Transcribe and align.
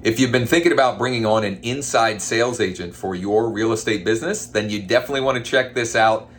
If 0.00 0.20
you've 0.20 0.30
been 0.30 0.46
thinking 0.46 0.70
about 0.70 0.96
bringing 0.96 1.26
on 1.26 1.42
an 1.42 1.58
inside 1.64 2.22
sales 2.22 2.60
agent 2.60 2.94
for 2.94 3.16
your 3.16 3.50
real 3.50 3.72
estate 3.72 4.04
business, 4.04 4.46
then 4.46 4.70
you 4.70 4.80
definitely 4.80 5.22
want 5.22 5.44
to 5.44 5.50
check 5.50 5.74
this 5.74 5.96
out. 5.96 6.30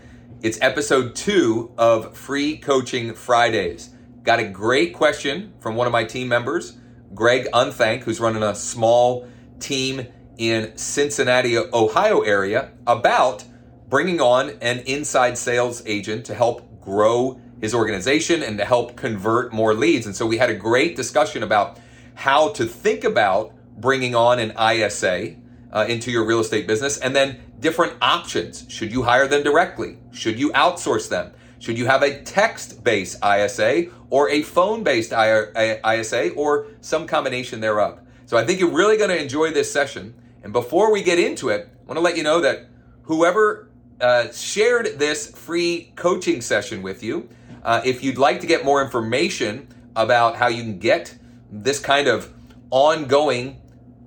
It's 0.41 0.57
episode 0.61 1.13
two 1.13 1.73
of 1.77 2.15
Free 2.15 2.55
Coaching 2.57 3.13
Fridays. 3.13 3.89
Got 4.23 4.39
a 4.39 4.47
great 4.47 4.93
question 4.93 5.51
from 5.59 5.75
one 5.75 5.87
of 5.87 5.91
my 5.91 6.05
team 6.05 6.29
members, 6.29 6.77
Greg 7.13 7.49
Unthank, 7.51 8.03
who's 8.03 8.21
running 8.21 8.43
a 8.43 8.55
small 8.55 9.27
team 9.59 10.07
in 10.37 10.77
Cincinnati, 10.77 11.57
Ohio 11.57 12.21
area 12.21 12.71
about 12.87 13.43
bringing 13.89 14.21
on 14.21 14.51
an 14.61 14.79
inside 14.85 15.37
sales 15.37 15.83
agent 15.85 16.25
to 16.27 16.33
help 16.33 16.79
grow 16.79 17.41
his 17.59 17.75
organization 17.75 18.41
and 18.41 18.57
to 18.57 18.63
help 18.63 18.95
convert 18.95 19.51
more 19.51 19.73
leads. 19.73 20.05
And 20.05 20.15
so 20.15 20.25
we 20.25 20.37
had 20.37 20.49
a 20.49 20.55
great 20.55 20.95
discussion 20.95 21.43
about 21.43 21.77
how 22.19 22.49
to 22.49 22.65
think 22.65 23.05
about 23.05 23.53
bringing 23.77 24.13
on 24.13 24.39
an 24.39 24.51
ISA 24.59 25.35
uh, 25.71 25.85
into 25.87 26.11
your 26.11 26.25
real 26.25 26.41
estate 26.41 26.67
business 26.67 26.97
and 26.97 27.15
then 27.15 27.39
different 27.61 27.93
options. 28.01 28.65
Should 28.67 28.91
you 28.91 29.03
hire 29.03 29.25
them 29.25 29.41
directly? 29.41 29.97
Should 30.11 30.37
you 30.37 30.49
outsource 30.51 31.07
them? 31.07 31.31
Should 31.59 31.77
you 31.77 31.85
have 31.85 32.03
a 32.03 32.21
text 32.23 32.83
based 32.83 33.23
ISA 33.23 33.85
or 34.09 34.29
a 34.29 34.41
phone 34.41 34.83
based 34.83 35.13
ISA 35.13 36.31
or 36.31 36.67
some 36.81 37.07
combination 37.07 37.61
thereof? 37.61 38.01
So 38.25 38.35
I 38.35 38.43
think 38.43 38.59
you're 38.59 38.69
really 38.69 38.97
going 38.97 39.11
to 39.11 39.21
enjoy 39.21 39.51
this 39.51 39.71
session. 39.71 40.13
And 40.43 40.51
before 40.51 40.91
we 40.91 41.01
get 41.01 41.19
into 41.19 41.47
it, 41.47 41.69
I 41.71 41.85
want 41.85 41.99
to 41.99 42.01
let 42.01 42.17
you 42.17 42.23
know 42.23 42.41
that 42.41 42.67
whoever 43.03 43.69
uh, 44.01 44.29
shared 44.33 44.99
this 44.99 45.31
free 45.31 45.93
coaching 45.95 46.41
session 46.41 46.81
with 46.81 47.01
you, 47.01 47.29
uh, 47.63 47.79
if 47.85 48.03
you'd 48.03 48.17
like 48.17 48.41
to 48.41 48.47
get 48.47 48.65
more 48.65 48.83
information 48.83 49.69
about 49.95 50.35
how 50.35 50.49
you 50.49 50.63
can 50.63 50.79
get 50.79 51.15
this 51.51 51.79
kind 51.79 52.07
of 52.07 52.33
ongoing 52.69 53.61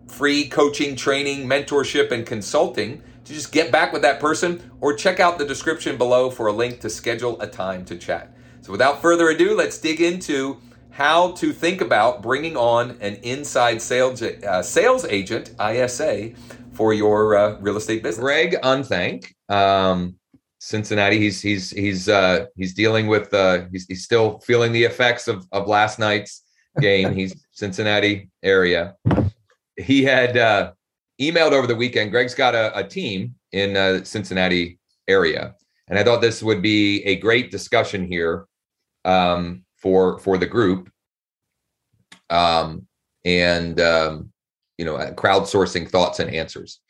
free 0.08 0.46
coaching, 0.48 0.94
training, 0.94 1.46
mentorship, 1.48 2.12
and 2.12 2.26
consulting, 2.26 3.02
to 3.24 3.32
just 3.32 3.52
get 3.52 3.72
back 3.72 3.92
with 3.92 4.02
that 4.02 4.20
person 4.20 4.70
or 4.80 4.92
check 4.94 5.20
out 5.20 5.38
the 5.38 5.44
description 5.44 5.96
below 5.96 6.30
for 6.30 6.48
a 6.48 6.52
link 6.52 6.80
to 6.80 6.90
schedule 6.90 7.40
a 7.40 7.46
time 7.46 7.84
to 7.84 7.96
chat. 7.96 8.34
So, 8.60 8.72
without 8.72 9.00
further 9.00 9.28
ado, 9.28 9.56
let's 9.56 9.78
dig 9.78 10.00
into 10.00 10.60
how 10.90 11.32
to 11.32 11.52
think 11.52 11.80
about 11.80 12.22
bringing 12.22 12.56
on 12.56 12.98
an 13.00 13.14
inside 13.22 13.80
sales 13.80 14.22
uh, 14.22 14.62
sales 14.62 15.04
agent 15.06 15.54
ISA 15.60 16.32
for 16.72 16.92
your 16.92 17.36
uh, 17.36 17.58
real 17.60 17.76
estate 17.76 18.02
business. 18.02 18.22
Greg 18.22 18.56
Unthank, 18.62 19.32
um, 19.48 20.16
Cincinnati. 20.58 21.18
He's 21.18 21.40
he's 21.40 21.70
he's 21.70 22.08
uh, 22.08 22.46
he's 22.56 22.74
dealing 22.74 23.06
with 23.06 23.32
uh, 23.32 23.64
he's, 23.72 23.86
he's 23.86 24.04
still 24.04 24.38
feeling 24.40 24.72
the 24.72 24.84
effects 24.84 25.26
of 25.28 25.46
of 25.52 25.66
last 25.66 25.98
night's 25.98 26.41
game. 26.80 27.14
he's 27.14 27.44
Cincinnati 27.50 28.30
area. 28.42 28.96
He 29.76 30.02
had 30.02 30.36
uh, 30.36 30.72
emailed 31.20 31.52
over 31.52 31.66
the 31.66 31.74
weekend. 31.74 32.10
Greg's 32.10 32.34
got 32.34 32.54
a, 32.54 32.76
a 32.78 32.84
team 32.84 33.34
in 33.52 33.76
uh, 33.76 34.04
Cincinnati 34.04 34.78
area, 35.08 35.54
and 35.88 35.98
I 35.98 36.04
thought 36.04 36.20
this 36.20 36.42
would 36.42 36.62
be 36.62 37.02
a 37.04 37.16
great 37.16 37.50
discussion 37.50 38.06
here 38.06 38.46
um, 39.04 39.64
for 39.76 40.18
for 40.18 40.38
the 40.38 40.46
group. 40.46 40.90
Um, 42.30 42.86
and 43.24 43.80
um, 43.80 44.32
you 44.78 44.84
know, 44.84 44.96
crowdsourcing 44.96 45.88
thoughts 45.88 46.18
and 46.18 46.34
answers. 46.34 46.80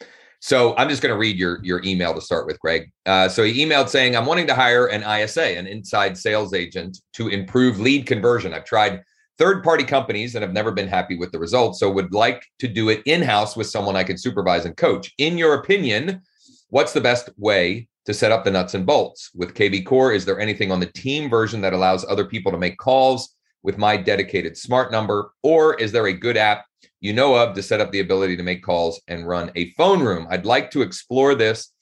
So 0.40 0.74
I'm 0.76 0.88
just 0.88 1.02
going 1.02 1.14
to 1.14 1.18
read 1.18 1.36
your 1.36 1.60
your 1.62 1.82
email 1.84 2.14
to 2.14 2.20
start 2.20 2.46
with, 2.46 2.58
Greg. 2.58 2.90
Uh, 3.06 3.28
so 3.28 3.44
he 3.44 3.64
emailed 3.64 3.88
saying, 3.88 4.16
"I'm 4.16 4.26
wanting 4.26 4.46
to 4.48 4.54
hire 4.54 4.86
an 4.86 5.02
ISA, 5.02 5.56
an 5.56 5.66
inside 5.66 6.16
sales 6.16 6.52
agent, 6.52 6.98
to 7.14 7.28
improve 7.28 7.78
lead 7.78 8.06
conversion. 8.06 8.52
I've 8.52 8.64
tried 8.64 9.02
third 9.38 9.62
party 9.62 9.84
companies 9.84 10.34
and 10.34 10.42
have 10.42 10.52
never 10.52 10.70
been 10.70 10.88
happy 10.88 11.16
with 11.16 11.32
the 11.32 11.38
results. 11.38 11.80
So 11.80 11.90
would 11.90 12.12
like 12.12 12.44
to 12.58 12.68
do 12.68 12.88
it 12.88 13.02
in 13.06 13.22
house 13.22 13.56
with 13.56 13.66
someone 13.66 13.96
I 13.96 14.04
can 14.04 14.18
supervise 14.18 14.64
and 14.64 14.76
coach. 14.76 15.12
In 15.18 15.38
your 15.38 15.54
opinion, 15.54 16.22
what's 16.68 16.92
the 16.92 17.00
best 17.00 17.30
way 17.36 17.88
to 18.04 18.14
set 18.14 18.32
up 18.32 18.44
the 18.44 18.50
nuts 18.50 18.74
and 18.74 18.86
bolts? 18.86 19.30
With 19.34 19.54
KV 19.54 19.84
Core, 19.86 20.12
is 20.12 20.24
there 20.24 20.40
anything 20.40 20.72
on 20.72 20.80
the 20.80 20.92
team 20.92 21.28
version 21.28 21.60
that 21.62 21.72
allows 21.72 22.04
other 22.04 22.24
people 22.24 22.52
to 22.52 22.58
make 22.58 22.78
calls 22.78 23.34
with 23.62 23.78
my 23.78 23.96
dedicated 23.96 24.56
smart 24.56 24.90
number? 24.92 25.32
Or 25.42 25.74
is 25.74 25.92
there 25.92 26.06
a 26.06 26.12
good 26.12 26.36
app 26.36 26.64
you 27.00 27.12
know 27.12 27.34
of 27.34 27.54
to 27.54 27.62
set 27.62 27.80
up 27.80 27.90
the 27.90 28.00
ability 28.00 28.36
to 28.36 28.42
make 28.42 28.62
calls 28.62 29.00
and 29.08 29.26
run 29.26 29.50
a 29.56 29.70
phone 29.72 30.00
room? 30.00 30.26
I'd 30.30 30.46
like 30.46 30.70
to 30.72 30.82
explore 30.82 31.34
this 31.34 31.72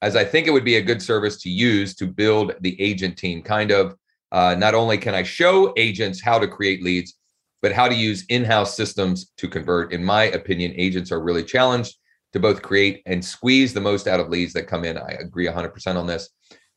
as 0.00 0.14
I 0.14 0.24
think 0.24 0.46
it 0.46 0.52
would 0.52 0.64
be 0.64 0.76
a 0.76 0.82
good 0.82 1.02
service 1.02 1.40
to 1.42 1.50
use 1.50 1.94
to 1.96 2.06
build 2.06 2.54
the 2.60 2.80
agent 2.80 3.16
team, 3.16 3.42
kind 3.42 3.70
of 3.70 3.96
uh, 4.32 4.54
not 4.58 4.74
only 4.74 4.98
can 4.98 5.14
I 5.14 5.22
show 5.22 5.72
agents 5.76 6.22
how 6.22 6.38
to 6.38 6.48
create 6.48 6.82
leads, 6.82 7.14
but 7.62 7.72
how 7.72 7.88
to 7.88 7.94
use 7.94 8.24
in 8.28 8.44
house 8.44 8.76
systems 8.76 9.32
to 9.38 9.48
convert. 9.48 9.92
In 9.92 10.04
my 10.04 10.24
opinion, 10.24 10.72
agents 10.76 11.10
are 11.10 11.20
really 11.20 11.42
challenged 11.42 11.96
to 12.32 12.40
both 12.40 12.62
create 12.62 13.02
and 13.06 13.24
squeeze 13.24 13.72
the 13.72 13.80
most 13.80 14.06
out 14.06 14.20
of 14.20 14.28
leads 14.28 14.52
that 14.52 14.68
come 14.68 14.84
in. 14.84 14.98
I 14.98 15.16
agree 15.18 15.46
100% 15.46 15.96
on 15.96 16.06
this. 16.06 16.28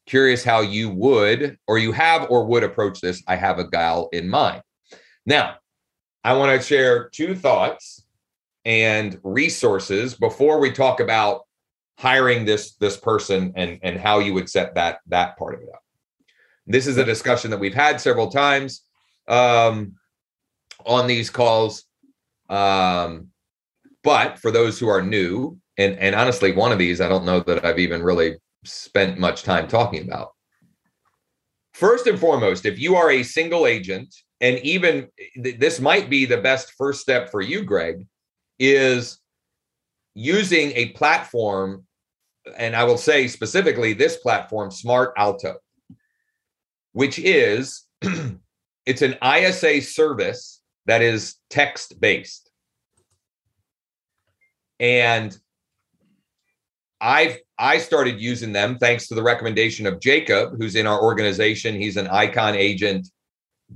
Curious 0.08 0.44
how 0.44 0.62
you 0.62 0.90
would, 0.90 1.58
or 1.68 1.78
you 1.78 1.92
have, 1.92 2.30
or 2.30 2.46
would 2.46 2.64
approach 2.64 3.02
this. 3.02 3.22
I 3.28 3.36
have 3.36 3.60
a 3.60 3.68
gal 3.68 4.10
in 4.12 4.28
mind. 4.28 4.64
Now, 5.26 5.56
I 6.24 6.34
want 6.34 6.60
to 6.60 6.66
share 6.66 7.10
two 7.10 7.36
thoughts 7.36 8.04
and 8.66 9.20
resources 9.24 10.16
before 10.16 10.60
we 10.60 10.72
talk 10.72 11.00
about 11.00 11.42
hiring 11.98 12.46
this 12.46 12.74
this 12.76 12.98
person 12.98 13.54
and 13.56 13.80
and 13.84 14.00
how 14.00 14.20
you 14.20 14.34
would 14.34 14.50
set 14.50 14.76
that 14.76 15.00
that 15.08 15.38
part 15.38 15.56
of 15.56 15.62
it 15.62 15.70
up. 15.74 15.84
This 16.72 16.88
is 16.88 16.98
a 16.98 17.04
discussion 17.04 17.52
that 17.52 17.60
we've 17.60 17.74
had 17.74 18.00
several 18.00 18.30
times 18.30 18.84
um, 19.28 19.96
on 20.86 21.08
these 21.08 21.30
calls. 21.30 21.84
Um, 22.50 23.28
but 24.04 24.40
for 24.40 24.52
those 24.52 24.80
who 24.80 24.88
are 24.88 25.02
new, 25.02 25.58
and, 25.78 25.98
and 26.00 26.16
honestly, 26.16 26.54
one 26.54 26.72
of 26.72 26.80
these 26.80 27.02
I 27.02 27.10
don't 27.10 27.26
know 27.26 27.42
that 27.42 27.66
I've 27.66 27.80
even 27.80 28.02
really 28.02 28.38
spent 28.64 29.20
much 29.20 29.44
time 29.44 29.68
talking 29.68 30.04
about. 30.04 30.30
First 31.74 32.08
and 32.08 32.20
foremost, 32.20 32.66
if 32.66 32.80
you 32.80 32.96
are 32.96 33.12
a 33.12 33.24
single 33.24 33.66
agent, 33.66 34.14
and 34.40 34.58
even 34.60 35.08
this 35.36 35.80
might 35.80 36.10
be 36.10 36.26
the 36.26 36.38
best 36.38 36.74
first 36.78 37.02
step 37.02 37.30
for 37.30 37.42
you, 37.42 37.64
Greg, 37.64 38.08
is 38.60 39.20
using 40.14 40.72
a 40.72 40.90
platform, 40.90 41.86
and 42.58 42.76
I 42.76 42.84
will 42.84 42.98
say 42.98 43.28
specifically 43.28 43.94
this 43.94 44.18
platform, 44.18 44.72
Smart 44.72 45.14
Alto 45.18 45.56
which 46.94 47.20
is 47.20 47.86
it's 48.86 49.02
an 49.02 49.16
ISA 49.24 49.82
service 49.82 50.62
that 50.86 51.02
is 51.02 51.36
text 51.50 52.00
based. 52.00 52.50
And 54.80 55.38
I've 57.00 57.40
I 57.58 57.78
started 57.78 58.20
using 58.20 58.54
them 58.54 58.78
thanks 58.80 59.08
to 59.08 59.16
the 59.16 59.22
recommendation 59.22 59.86
of 59.86 60.00
Jacob, 60.00 60.58
who's 60.58 60.76
in 60.76 60.88
our 60.88 61.02
organization. 61.02 61.80
He's 61.80 61.98
an 61.98 62.08
icon 62.08 62.56
agent, 62.56 63.08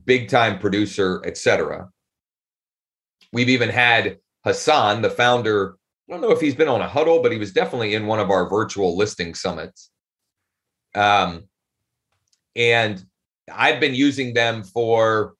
big 0.05 0.27
time 0.27 0.57
producer, 0.57 1.21
etc. 1.23 1.89
We've 3.31 3.49
even 3.49 3.69
had 3.69 4.17
Hassan, 4.43 5.01
the 5.01 5.09
founder. 5.09 5.77
I 6.09 6.13
don't 6.13 6.21
know 6.21 6.31
if 6.31 6.41
he's 6.41 6.55
been 6.55 6.67
on 6.67 6.81
a 6.81 6.87
huddle, 6.87 7.21
but 7.21 7.31
he 7.31 7.37
was 7.37 7.51
definitely 7.51 7.93
in 7.93 8.07
one 8.07 8.19
of 8.19 8.31
our 8.31 8.49
virtual 8.49 8.97
listing 8.97 9.35
summits. 9.35 9.91
Um, 10.95 11.47
and 12.55 13.03
I've 13.53 13.79
been 13.79 13.95
using 13.95 14.33
them 14.33 14.63
for 14.63 15.35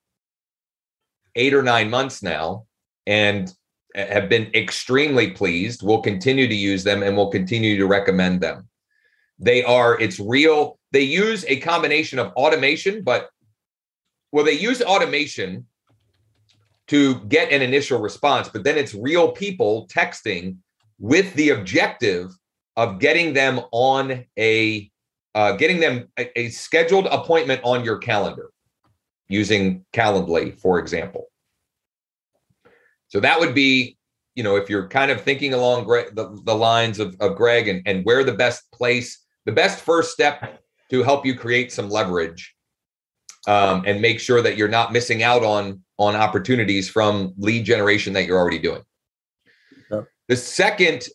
eight 1.36 1.53
or 1.53 1.64
nine 1.64 1.90
months 1.90 2.22
now 2.22 2.66
and 3.08 3.52
have 3.96 4.30
been 4.30 4.52
extremely 4.53 5.31
pleased. 5.31 5.81
We'll 5.84 6.02
continue 6.02 6.48
to 6.48 6.56
use 6.56 6.84
them 6.84 7.04
and 7.04 7.16
we'll 7.16 7.31
continue 7.31 7.78
to 7.78 7.88
recommend 7.88 8.42
them. 8.42 8.68
They 9.40 9.64
are, 9.64 10.00
it's 10.00 10.20
real. 10.20 10.80
They 10.92 11.02
use 11.02 11.46
a 11.48 11.59
combination 11.59 12.20
of 12.20 12.31
automation, 12.34 13.04
but 13.04 13.30
well, 14.31 14.46
they 14.46 14.54
use 14.54 14.81
automation 14.81 15.66
to 16.88 17.16
get 17.22 17.52
an 17.52 17.62
initial 17.62 18.00
response, 18.00 18.50
but 18.50 18.64
then 18.64 18.78
it's 18.78 18.94
real 18.94 19.31
people 19.31 19.88
texting 19.88 20.57
with 21.00 21.34
the 21.34 21.50
objective 21.50 22.31
of 22.78 23.00
getting 23.00 23.34
them 23.34 23.62
on 23.72 24.25
a 24.38 24.92
uh, 25.36 25.52
getting 25.52 25.80
them 25.80 26.08
a, 26.18 26.40
a, 26.40 26.50
scheduled 26.50 27.06
appointment 27.08 27.62
on 27.64 27.84
your 27.84 27.98
calendar 27.98 28.50
using 29.28 29.86
Calendly, 29.94 30.58
for 30.58 30.80
example. 30.80 31.28
So 33.10 33.20
that 33.20 33.40
would 33.40 33.54
be, 33.54 33.98
you 34.34 34.44
know, 34.44 34.56
if 34.56 34.70
you're 34.70 34.88
kind 34.88 35.12
of 35.12 35.22
thinking 35.22 35.54
along 35.54 35.84
Gre- 35.84 36.10
the, 36.14 36.40
the 36.46 36.56
lines 36.56 37.00
of, 37.00 37.16
of 37.20 37.36
Greg 37.36 37.68
and, 37.68 37.82
and 37.86 38.04
where 38.06 38.24
the 38.24 38.34
best 38.34 38.72
place, 38.72 39.24
the 39.46 39.52
best 39.52 39.80
first 39.80 40.12
step 40.12 40.64
to 40.90 41.04
help 41.04 41.26
you 41.26 41.36
create 41.36 41.72
some 41.72 41.90
leverage 41.90 42.56
um, 43.48 43.84
and 43.86 44.02
make 44.02 44.20
sure 44.20 44.42
that 44.42 44.58
you're 44.58 44.68
not 44.68 44.94
missing 44.94 45.22
out 45.22 45.44
on 45.44 45.82
on 45.98 46.16
opportunities 46.16 46.90
from 46.90 47.34
lead 47.38 47.64
generation 47.66 48.12
that 48.14 48.26
you're 48.26 48.38
already 48.38 48.60
doing. 48.60 48.82
The 50.28 50.36
second 50.36 51.08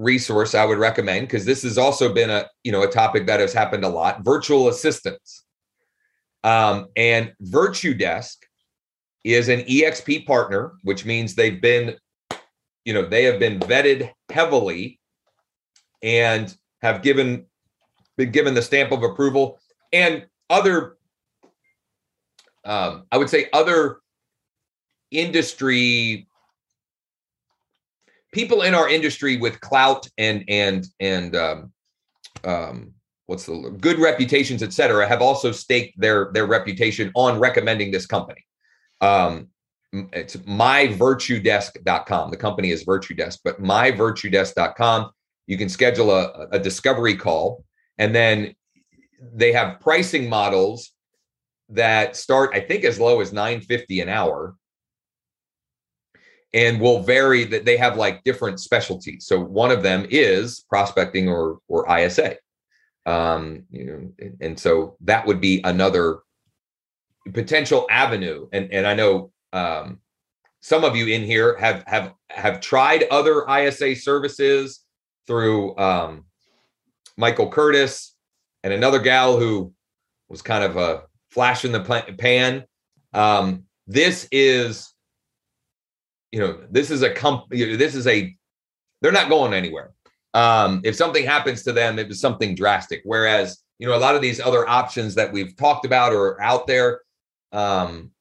resource 0.00 0.54
I 0.54 0.64
would 0.64 0.78
recommend 0.78 1.28
because 1.28 1.44
this 1.44 1.62
has 1.62 1.76
also 1.78 2.12
been 2.12 2.30
a 2.30 2.48
you 2.64 2.72
know 2.72 2.82
a 2.82 2.90
topic 2.90 3.26
that 3.26 3.40
has 3.40 3.52
happened 3.52 3.84
a 3.84 3.88
lot. 3.88 4.24
Virtual 4.24 4.68
assistants, 4.68 5.44
um, 6.42 6.88
and 6.96 7.32
Virtudesk 7.44 8.36
is 9.22 9.48
an 9.48 9.60
EXP 9.60 10.26
partner, 10.26 10.72
which 10.82 11.04
means 11.04 11.34
they've 11.34 11.60
been 11.60 11.96
you 12.84 12.94
know 12.94 13.06
they 13.06 13.24
have 13.24 13.38
been 13.38 13.60
vetted 13.60 14.10
heavily 14.30 14.98
and 16.02 16.56
have 16.82 17.02
given 17.02 17.46
been 18.16 18.30
given 18.30 18.54
the 18.54 18.62
stamp 18.62 18.92
of 18.92 19.02
approval 19.02 19.60
and 19.92 20.26
other 20.48 20.96
um, 22.64 23.04
i 23.12 23.18
would 23.18 23.28
say 23.28 23.48
other 23.52 23.98
industry 25.10 26.26
people 28.32 28.62
in 28.62 28.74
our 28.74 28.88
industry 28.88 29.36
with 29.36 29.60
clout 29.60 30.06
and 30.18 30.44
and 30.48 30.86
and 31.00 31.36
um, 31.36 31.72
um, 32.44 32.92
what's 33.26 33.46
the 33.46 33.76
good 33.80 33.98
reputations, 33.98 34.62
et 34.62 34.72
cetera, 34.72 35.06
have 35.06 35.22
also 35.22 35.52
staked 35.52 35.98
their 36.00 36.30
their 36.32 36.46
reputation 36.46 37.10
on 37.14 37.38
recommending 37.38 37.90
this 37.90 38.06
company. 38.06 38.44
Um, 39.00 39.48
it's 39.92 40.36
myvirtudesk.com. 40.36 42.30
The 42.30 42.36
company 42.36 42.70
is 42.70 42.84
Virtudesk, 42.84 43.38
but 43.42 43.60
myvirtudesk.com. 43.60 45.10
You 45.46 45.58
can 45.58 45.68
schedule 45.68 46.12
a, 46.12 46.46
a 46.52 46.58
discovery 46.60 47.16
call, 47.16 47.64
and 47.98 48.14
then 48.14 48.54
they 49.20 49.52
have 49.52 49.80
pricing 49.80 50.28
models 50.28 50.92
that 51.70 52.16
start, 52.16 52.50
I 52.54 52.60
think, 52.60 52.84
as 52.84 53.00
low 53.00 53.20
as 53.20 53.32
950 53.32 54.00
an 54.00 54.08
hour 54.08 54.56
and 56.52 56.80
will 56.80 57.00
vary 57.00 57.44
that 57.44 57.64
they 57.64 57.76
have 57.76 57.96
like 57.96 58.24
different 58.24 58.60
specialties. 58.60 59.26
So 59.26 59.38
one 59.40 59.70
of 59.70 59.82
them 59.82 60.06
is 60.10 60.64
prospecting 60.68 61.28
or 61.28 61.58
or 61.68 61.86
ISA. 61.96 62.36
Um, 63.06 63.64
you 63.70 63.86
know, 63.86 64.28
and, 64.40 64.58
so 64.58 64.96
that 65.00 65.26
would 65.26 65.40
be 65.40 65.60
another 65.64 66.20
potential 67.32 67.86
avenue. 67.90 68.48
And 68.52 68.72
and 68.72 68.86
I 68.86 68.94
know 68.94 69.32
um, 69.52 70.00
some 70.60 70.84
of 70.84 70.96
you 70.96 71.06
in 71.06 71.22
here 71.22 71.56
have 71.58 71.84
have 71.86 72.14
have 72.30 72.60
tried 72.60 73.04
other 73.10 73.46
ISA 73.48 73.96
services 73.96 74.84
through 75.26 75.76
um, 75.78 76.24
Michael 77.16 77.48
Curtis 77.48 78.14
and 78.62 78.72
another 78.72 78.98
gal 78.98 79.38
who 79.38 79.72
was 80.28 80.42
kind 80.42 80.64
of 80.64 80.76
a 80.76 81.04
flash 81.30 81.64
in 81.64 81.72
the 81.72 81.80
pan. 82.18 82.64
Um, 83.12 83.64
this 83.86 84.28
is 84.30 84.92
you 86.32 86.40
know, 86.40 86.60
this 86.70 86.90
is 86.90 87.02
a 87.02 87.10
company, 87.10 87.76
this 87.76 87.94
is 87.94 88.06
a, 88.06 88.34
they're 89.02 89.12
not 89.12 89.28
going 89.28 89.54
anywhere. 89.54 89.92
Um, 90.34 90.80
if 90.84 90.94
something 90.94 91.24
happens 91.24 91.62
to 91.64 91.72
them, 91.72 91.98
it 91.98 92.08
was 92.08 92.20
something 92.20 92.54
drastic. 92.54 93.02
Whereas, 93.04 93.58
you 93.78 93.86
know, 93.86 93.96
a 93.96 93.98
lot 93.98 94.14
of 94.14 94.22
these 94.22 94.40
other 94.40 94.68
options 94.68 95.14
that 95.16 95.32
we've 95.32 95.56
talked 95.56 95.84
about 95.84 96.12
or 96.12 96.40
out 96.40 96.66
there, 96.66 97.00
um, 97.52 98.12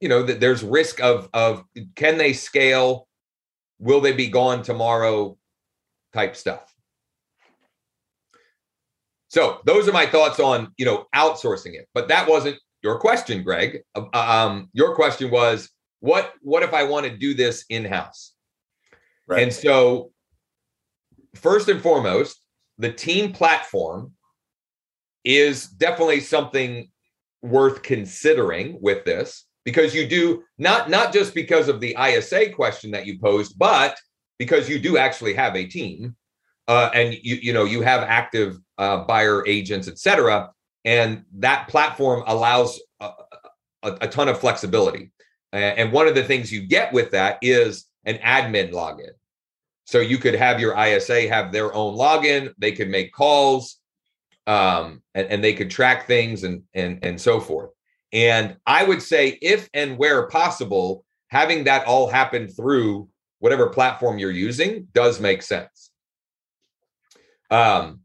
you 0.00 0.08
know, 0.08 0.22
that 0.22 0.40
there's 0.40 0.62
risk 0.62 1.00
of 1.00 1.28
of 1.32 1.64
can 1.94 2.18
they 2.18 2.32
scale? 2.32 3.06
Will 3.78 4.00
they 4.00 4.12
be 4.12 4.28
gone 4.28 4.62
tomorrow? 4.62 5.38
Type 6.12 6.34
stuff. 6.34 6.74
So 9.28 9.60
those 9.64 9.88
are 9.88 9.92
my 9.92 10.06
thoughts 10.06 10.40
on 10.40 10.72
you 10.78 10.84
know 10.84 11.06
outsourcing 11.14 11.74
it. 11.74 11.88
But 11.94 12.08
that 12.08 12.28
wasn't 12.28 12.56
your 12.82 12.98
question, 12.98 13.42
Greg. 13.42 13.82
Uh, 13.94 14.06
um, 14.12 14.70
your 14.72 14.94
question 14.94 15.30
was 15.30 15.70
what 16.06 16.32
what 16.40 16.62
if 16.62 16.72
I 16.72 16.84
want 16.84 17.04
to 17.06 17.16
do 17.16 17.34
this 17.34 17.64
in 17.68 17.84
house? 17.84 18.32
Right. 19.26 19.42
And 19.42 19.52
so, 19.52 20.12
first 21.34 21.68
and 21.68 21.82
foremost, 21.82 22.40
the 22.78 22.92
team 22.92 23.32
platform 23.32 24.12
is 25.24 25.66
definitely 25.66 26.20
something 26.20 26.88
worth 27.42 27.82
considering 27.82 28.78
with 28.80 29.04
this 29.04 29.46
because 29.64 29.94
you 29.94 30.06
do 30.06 30.44
not 30.58 30.88
not 30.88 31.12
just 31.12 31.34
because 31.34 31.68
of 31.68 31.80
the 31.80 31.96
ISA 32.00 32.50
question 32.50 32.92
that 32.92 33.06
you 33.06 33.18
posed, 33.18 33.58
but 33.58 33.98
because 34.38 34.68
you 34.68 34.78
do 34.78 34.96
actually 34.96 35.34
have 35.34 35.56
a 35.56 35.66
team 35.66 36.14
uh, 36.68 36.90
and 36.94 37.14
you 37.22 37.36
you 37.42 37.52
know 37.52 37.64
you 37.64 37.80
have 37.82 38.02
active 38.02 38.58
uh, 38.78 38.98
buyer 38.98 39.44
agents, 39.46 39.88
etc. 39.88 40.50
And 40.84 41.24
that 41.38 41.66
platform 41.66 42.22
allows 42.28 42.80
a, 43.00 43.10
a, 43.82 43.98
a 44.02 44.08
ton 44.08 44.28
of 44.28 44.38
flexibility. 44.38 45.10
And 45.56 45.92
one 45.92 46.06
of 46.06 46.14
the 46.14 46.24
things 46.24 46.52
you 46.52 46.66
get 46.66 46.92
with 46.92 47.10
that 47.12 47.38
is 47.42 47.86
an 48.04 48.16
admin 48.18 48.72
login. 48.72 49.10
So 49.84 50.00
you 50.00 50.18
could 50.18 50.34
have 50.34 50.60
your 50.60 50.76
ISA 50.78 51.28
have 51.28 51.52
their 51.52 51.72
own 51.72 51.96
login. 51.96 52.52
They 52.58 52.72
could 52.72 52.88
make 52.88 53.12
calls, 53.12 53.78
um, 54.46 55.02
and, 55.14 55.28
and 55.28 55.44
they 55.44 55.54
could 55.54 55.70
track 55.70 56.06
things 56.06 56.44
and 56.44 56.62
and 56.74 56.98
and 57.02 57.20
so 57.20 57.40
forth. 57.40 57.70
And 58.12 58.56
I 58.66 58.84
would 58.84 59.02
say, 59.02 59.38
if 59.40 59.68
and 59.74 59.96
where 59.96 60.26
possible, 60.28 61.04
having 61.28 61.64
that 61.64 61.86
all 61.86 62.08
happen 62.08 62.48
through 62.48 63.08
whatever 63.38 63.68
platform 63.68 64.18
you're 64.18 64.30
using 64.30 64.88
does 64.92 65.20
make 65.20 65.42
sense. 65.42 65.90
Um, 67.50 68.00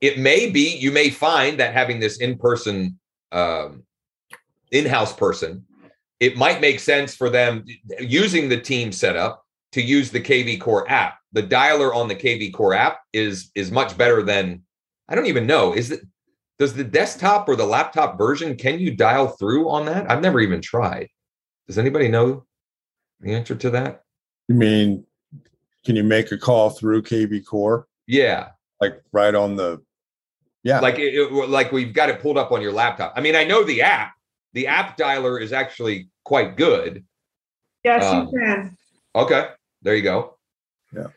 it 0.00 0.18
may 0.18 0.50
be 0.50 0.76
you 0.76 0.90
may 0.90 1.10
find 1.10 1.60
that 1.60 1.74
having 1.74 2.00
this 2.00 2.18
in-person 2.18 2.98
um, 3.32 3.82
in-house 4.70 5.14
person 5.14 5.66
it 6.24 6.38
might 6.38 6.62
make 6.62 6.80
sense 6.80 7.14
for 7.14 7.28
them 7.28 7.66
using 8.00 8.48
the 8.48 8.58
team 8.58 8.92
setup 8.92 9.44
to 9.72 9.82
use 9.82 10.10
the 10.10 10.20
KV 10.20 10.58
Core 10.58 10.90
app. 10.90 11.18
The 11.32 11.42
dialer 11.42 11.94
on 11.94 12.08
the 12.08 12.16
KV 12.16 12.54
Core 12.54 12.72
app 12.72 13.00
is 13.12 13.50
is 13.54 13.70
much 13.70 13.98
better 13.98 14.22
than 14.22 14.62
I 15.06 15.14
don't 15.14 15.26
even 15.26 15.46
know. 15.46 15.74
Is 15.74 15.90
it 15.90 16.00
does 16.58 16.72
the 16.72 16.84
desktop 16.84 17.46
or 17.46 17.56
the 17.56 17.66
laptop 17.66 18.16
version 18.16 18.56
can 18.56 18.78
you 18.78 18.96
dial 18.96 19.28
through 19.28 19.68
on 19.68 19.84
that? 19.84 20.10
I've 20.10 20.22
never 20.22 20.40
even 20.40 20.62
tried. 20.62 21.08
Does 21.66 21.76
anybody 21.76 22.08
know 22.08 22.46
the 23.20 23.34
answer 23.34 23.54
to 23.56 23.70
that? 23.70 24.02
You 24.48 24.54
mean 24.54 25.04
can 25.84 25.94
you 25.94 26.04
make 26.04 26.32
a 26.32 26.38
call 26.38 26.70
through 26.70 27.02
KV 27.02 27.44
Core? 27.44 27.86
Yeah. 28.06 28.50
Like 28.80 29.02
right 29.12 29.34
on 29.34 29.56
the 29.56 29.82
yeah. 30.62 30.80
Like 30.80 30.98
it, 30.98 31.30
like 31.30 31.70
we've 31.70 31.92
got 31.92 32.08
it 32.08 32.22
pulled 32.22 32.38
up 32.38 32.50
on 32.50 32.62
your 32.62 32.72
laptop. 32.72 33.12
I 33.14 33.20
mean, 33.20 33.36
I 33.36 33.44
know 33.44 33.62
the 33.62 33.82
app 33.82 34.14
the 34.54 34.68
app 34.68 34.96
dialer 34.96 35.40
is 35.40 35.52
actually 35.52 36.08
quite 36.24 36.56
good. 36.56 37.04
Yes, 37.84 38.04
um, 38.04 38.28
you 38.32 38.38
can. 38.38 38.76
Okay, 39.14 39.48
there 39.82 39.94
you 39.94 40.02
go. 40.02 40.36
Yeah. 40.92 41.08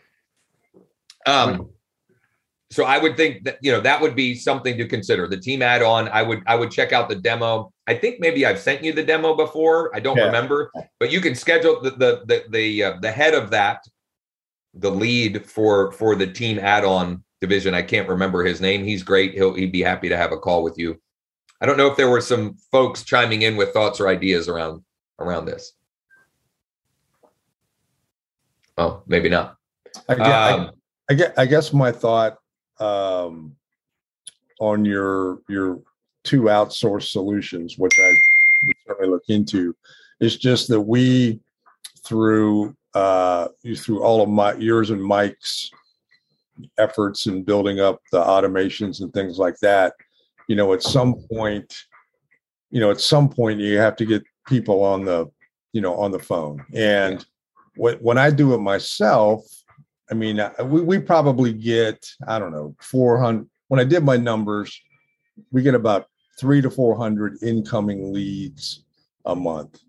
Um, 1.25 1.69
so 2.69 2.83
I 2.83 2.97
would 2.97 3.15
think 3.15 3.45
that 3.45 3.59
you 3.61 3.71
know 3.71 3.79
that 3.79 4.01
would 4.01 4.15
be 4.15 4.35
something 4.35 4.77
to 4.77 4.87
consider. 4.87 5.27
The 5.27 5.37
team 5.37 5.61
add-on, 5.61 6.09
I 6.09 6.21
would 6.21 6.43
I 6.45 6.55
would 6.55 6.71
check 6.71 6.91
out 6.91 7.07
the 7.09 7.15
demo. 7.15 7.71
I 7.87 7.95
think 7.95 8.19
maybe 8.19 8.45
I've 8.45 8.59
sent 8.59 8.83
you 8.83 8.91
the 8.91 9.03
demo 9.03 9.35
before. 9.35 9.95
I 9.95 9.99
don't 9.99 10.17
yeah. 10.17 10.25
remember, 10.25 10.71
but 10.99 11.11
you 11.11 11.21
can 11.21 11.35
schedule 11.35 11.81
the 11.81 11.91
the 11.91 12.21
the 12.25 12.43
the, 12.49 12.83
uh, 12.83 12.97
the 13.01 13.11
head 13.11 13.33
of 13.33 13.49
that, 13.51 13.83
the 14.73 14.91
lead 14.91 15.45
for 15.45 15.93
for 15.93 16.15
the 16.15 16.27
team 16.27 16.59
add-on 16.59 17.23
division. 17.39 17.73
I 17.73 17.83
can't 17.83 18.09
remember 18.09 18.43
his 18.43 18.59
name. 18.59 18.83
He's 18.83 19.03
great. 19.03 19.33
He'll 19.33 19.53
he'd 19.53 19.71
be 19.71 19.81
happy 19.81 20.09
to 20.09 20.17
have 20.17 20.33
a 20.33 20.37
call 20.37 20.63
with 20.63 20.77
you. 20.77 20.99
I 21.61 21.65
don't 21.65 21.77
know 21.77 21.87
if 21.87 21.97
there 21.97 22.09
were 22.09 22.21
some 22.21 22.57
folks 22.71 23.03
chiming 23.03 23.43
in 23.43 23.55
with 23.55 23.73
thoughts 23.73 23.99
or 23.99 24.09
ideas 24.09 24.47
around 24.47 24.83
around 25.19 25.45
this. 25.45 25.73
Oh, 28.77 29.01
maybe 29.07 29.29
not. 29.29 29.57
I 30.07 30.15
guess, 30.15 30.27
um, 30.27 30.71
I, 31.09 31.13
I, 31.13 31.15
guess, 31.15 31.31
I 31.37 31.45
guess 31.45 31.73
my 31.73 31.91
thought 31.91 32.37
um, 32.79 33.55
on 34.59 34.85
your 34.85 35.39
your 35.49 35.79
two 36.23 36.43
outsourced 36.43 37.09
solutions, 37.09 37.77
which 37.77 37.93
I 37.99 38.09
would 38.65 38.75
certainly 38.85 39.09
look 39.09 39.23
into, 39.29 39.75
is 40.19 40.37
just 40.37 40.67
that 40.67 40.81
we 40.81 41.39
through 42.05 42.75
uh, 42.93 43.47
through 43.77 44.03
all 44.03 44.21
of 44.21 44.29
my 44.29 44.53
yours 44.55 44.91
and 44.91 45.03
Mike's 45.03 45.71
efforts 46.77 47.27
in 47.27 47.43
building 47.43 47.79
up 47.79 48.01
the 48.11 48.19
automations 48.19 49.01
and 49.01 49.13
things 49.13 49.37
like 49.37 49.57
that, 49.59 49.93
you 50.47 50.55
know, 50.55 50.73
at 50.73 50.81
some 50.81 51.15
point, 51.31 51.75
you 52.71 52.79
know, 52.79 52.89
at 52.89 52.99
some 52.99 53.29
point 53.29 53.59
you 53.59 53.77
have 53.77 53.95
to 53.97 54.05
get 54.05 54.23
people 54.47 54.83
on 54.83 55.05
the, 55.05 55.27
you 55.73 55.81
know, 55.81 55.95
on 55.95 56.11
the 56.11 56.19
phone. 56.19 56.65
And 56.73 57.25
when, 57.75 57.95
when 57.95 58.17
I 58.17 58.31
do 58.31 58.53
it 58.53 58.59
myself, 58.59 59.43
I 60.09 60.13
mean, 60.13 60.39
uh, 60.39 60.51
we, 60.63 60.81
we 60.81 60.99
probably 60.99 61.53
get, 61.53 62.09
I 62.27 62.39
don't 62.39 62.51
know, 62.51 62.75
400. 62.79 63.47
When 63.67 63.79
I 63.79 63.83
did 63.83 64.03
my 64.03 64.17
numbers, 64.17 64.79
we 65.51 65.61
get 65.61 65.75
about 65.75 66.07
three 66.39 66.61
to 66.61 66.69
400 66.69 67.43
incoming 67.43 68.13
leads 68.13 68.83
a 69.25 69.35
month. 69.35 69.79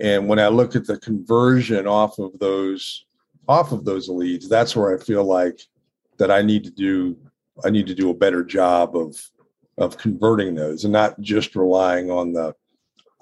And 0.00 0.28
when 0.28 0.38
I 0.38 0.48
look 0.48 0.74
at 0.74 0.86
the 0.86 0.98
conversion 0.98 1.86
off 1.86 2.18
of 2.18 2.38
those, 2.38 3.06
off 3.48 3.72
of 3.72 3.84
those 3.84 4.08
leads, 4.08 4.48
that's 4.48 4.74
where 4.74 4.94
I 4.94 5.02
feel 5.02 5.24
like 5.24 5.60
that 6.18 6.30
I 6.30 6.42
need 6.42 6.64
to 6.64 6.70
do, 6.70 7.16
I 7.64 7.70
need 7.70 7.86
to 7.86 7.94
do 7.94 8.10
a 8.10 8.14
better 8.14 8.42
job 8.42 8.96
of 8.96 9.16
of 9.78 9.96
converting 9.96 10.54
those 10.54 10.84
and 10.84 10.92
not 10.92 11.18
just 11.20 11.56
relying 11.56 12.10
on 12.10 12.32
the 12.32 12.54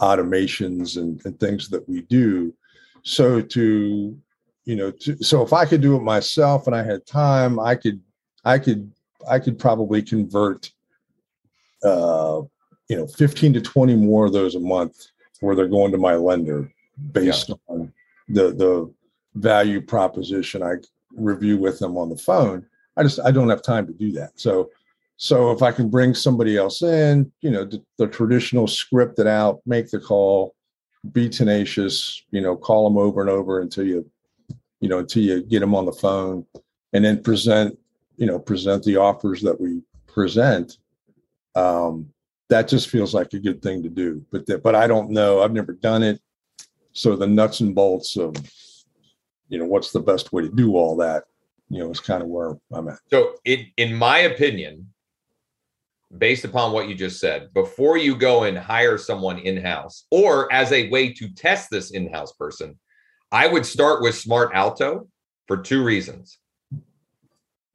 automations 0.00 0.96
and, 0.96 1.20
and 1.24 1.38
things 1.38 1.68
that 1.68 1.88
we 1.88 2.02
do. 2.02 2.54
So 3.02 3.40
to 3.40 4.16
you 4.64 4.76
know, 4.76 4.90
to, 4.90 5.16
so 5.22 5.42
if 5.42 5.52
I 5.52 5.64
could 5.64 5.80
do 5.80 5.96
it 5.96 6.02
myself 6.02 6.66
and 6.66 6.76
I 6.76 6.82
had 6.82 7.06
time, 7.06 7.58
I 7.58 7.74
could, 7.74 8.00
I 8.44 8.58
could, 8.58 8.90
I 9.28 9.38
could 9.38 9.58
probably 9.58 10.02
convert, 10.02 10.70
uh, 11.82 12.42
you 12.88 12.96
know, 12.96 13.06
15 13.06 13.54
to 13.54 13.60
20 13.60 13.96
more 13.96 14.26
of 14.26 14.32
those 14.32 14.54
a 14.54 14.60
month 14.60 15.06
where 15.40 15.56
they're 15.56 15.66
going 15.66 15.92
to 15.92 15.98
my 15.98 16.14
lender 16.14 16.70
based 17.12 17.48
yeah. 17.48 17.54
on 17.68 17.92
the, 18.28 18.52
the, 18.52 18.94
value 19.36 19.80
proposition 19.80 20.60
I 20.60 20.74
review 21.14 21.56
with 21.56 21.78
them 21.78 21.96
on 21.96 22.08
the 22.08 22.16
phone. 22.16 22.66
I 22.96 23.04
just 23.04 23.20
I 23.20 23.30
don't 23.30 23.48
have 23.48 23.62
time 23.62 23.86
to 23.86 23.92
do 23.92 24.10
that. 24.12 24.32
So 24.34 24.70
so 25.22 25.50
if 25.50 25.62
I 25.62 25.70
can 25.70 25.90
bring 25.90 26.14
somebody 26.14 26.56
else 26.56 26.80
in, 26.80 27.30
you 27.42 27.50
know, 27.50 27.66
the, 27.66 27.84
the 27.98 28.06
traditional 28.06 28.66
script 28.66 29.18
it 29.18 29.26
out, 29.26 29.60
make 29.66 29.90
the 29.90 30.00
call, 30.00 30.54
be 31.12 31.28
tenacious, 31.28 32.22
you 32.30 32.40
know, 32.40 32.56
call 32.56 32.88
them 32.88 32.96
over 32.96 33.20
and 33.20 33.28
over 33.28 33.60
until 33.60 33.84
you, 33.84 34.10
you 34.80 34.88
know, 34.88 35.00
until 35.00 35.22
you 35.22 35.42
get 35.42 35.60
them 35.60 35.74
on 35.74 35.84
the 35.84 35.92
phone 35.92 36.46
and 36.94 37.04
then 37.04 37.22
present, 37.22 37.78
you 38.16 38.24
know, 38.24 38.38
present 38.38 38.82
the 38.84 38.96
offers 38.96 39.42
that 39.42 39.60
we 39.60 39.82
present. 40.06 40.78
Um, 41.54 42.08
that 42.48 42.66
just 42.66 42.88
feels 42.88 43.12
like 43.12 43.34
a 43.34 43.38
good 43.40 43.60
thing 43.60 43.82
to 43.82 43.90
do. 43.90 44.24
But 44.32 44.46
that, 44.46 44.62
but 44.62 44.74
I 44.74 44.86
don't 44.86 45.10
know. 45.10 45.42
I've 45.42 45.52
never 45.52 45.74
done 45.74 46.02
it. 46.02 46.18
So 46.92 47.14
the 47.14 47.26
nuts 47.26 47.60
and 47.60 47.74
bolts 47.74 48.16
of, 48.16 48.34
you 49.50 49.58
know, 49.58 49.66
what's 49.66 49.92
the 49.92 50.00
best 50.00 50.32
way 50.32 50.44
to 50.44 50.48
do 50.48 50.76
all 50.76 50.96
that, 50.96 51.24
you 51.68 51.80
know, 51.80 51.90
is 51.90 52.00
kind 52.00 52.22
of 52.22 52.28
where 52.28 52.56
I'm 52.72 52.88
at. 52.88 53.00
So 53.10 53.34
in 53.44 53.66
in 53.76 53.94
my 53.94 54.20
opinion, 54.20 54.86
based 56.16 56.44
upon 56.44 56.72
what 56.72 56.88
you 56.88 56.94
just 56.94 57.20
said, 57.20 57.52
before 57.54 57.96
you 57.96 58.16
go 58.16 58.44
and 58.44 58.58
hire 58.58 58.98
someone 58.98 59.38
in 59.38 59.56
house 59.56 60.06
or 60.10 60.52
as 60.52 60.72
a 60.72 60.88
way 60.90 61.12
to 61.12 61.28
test 61.34 61.70
this 61.70 61.90
in 61.90 62.12
house 62.12 62.32
person, 62.32 62.78
I 63.32 63.46
would 63.46 63.64
start 63.64 64.02
with 64.02 64.14
Smart 64.16 64.50
Alto 64.54 65.08
for 65.46 65.56
two 65.56 65.84
reasons. 65.84 66.38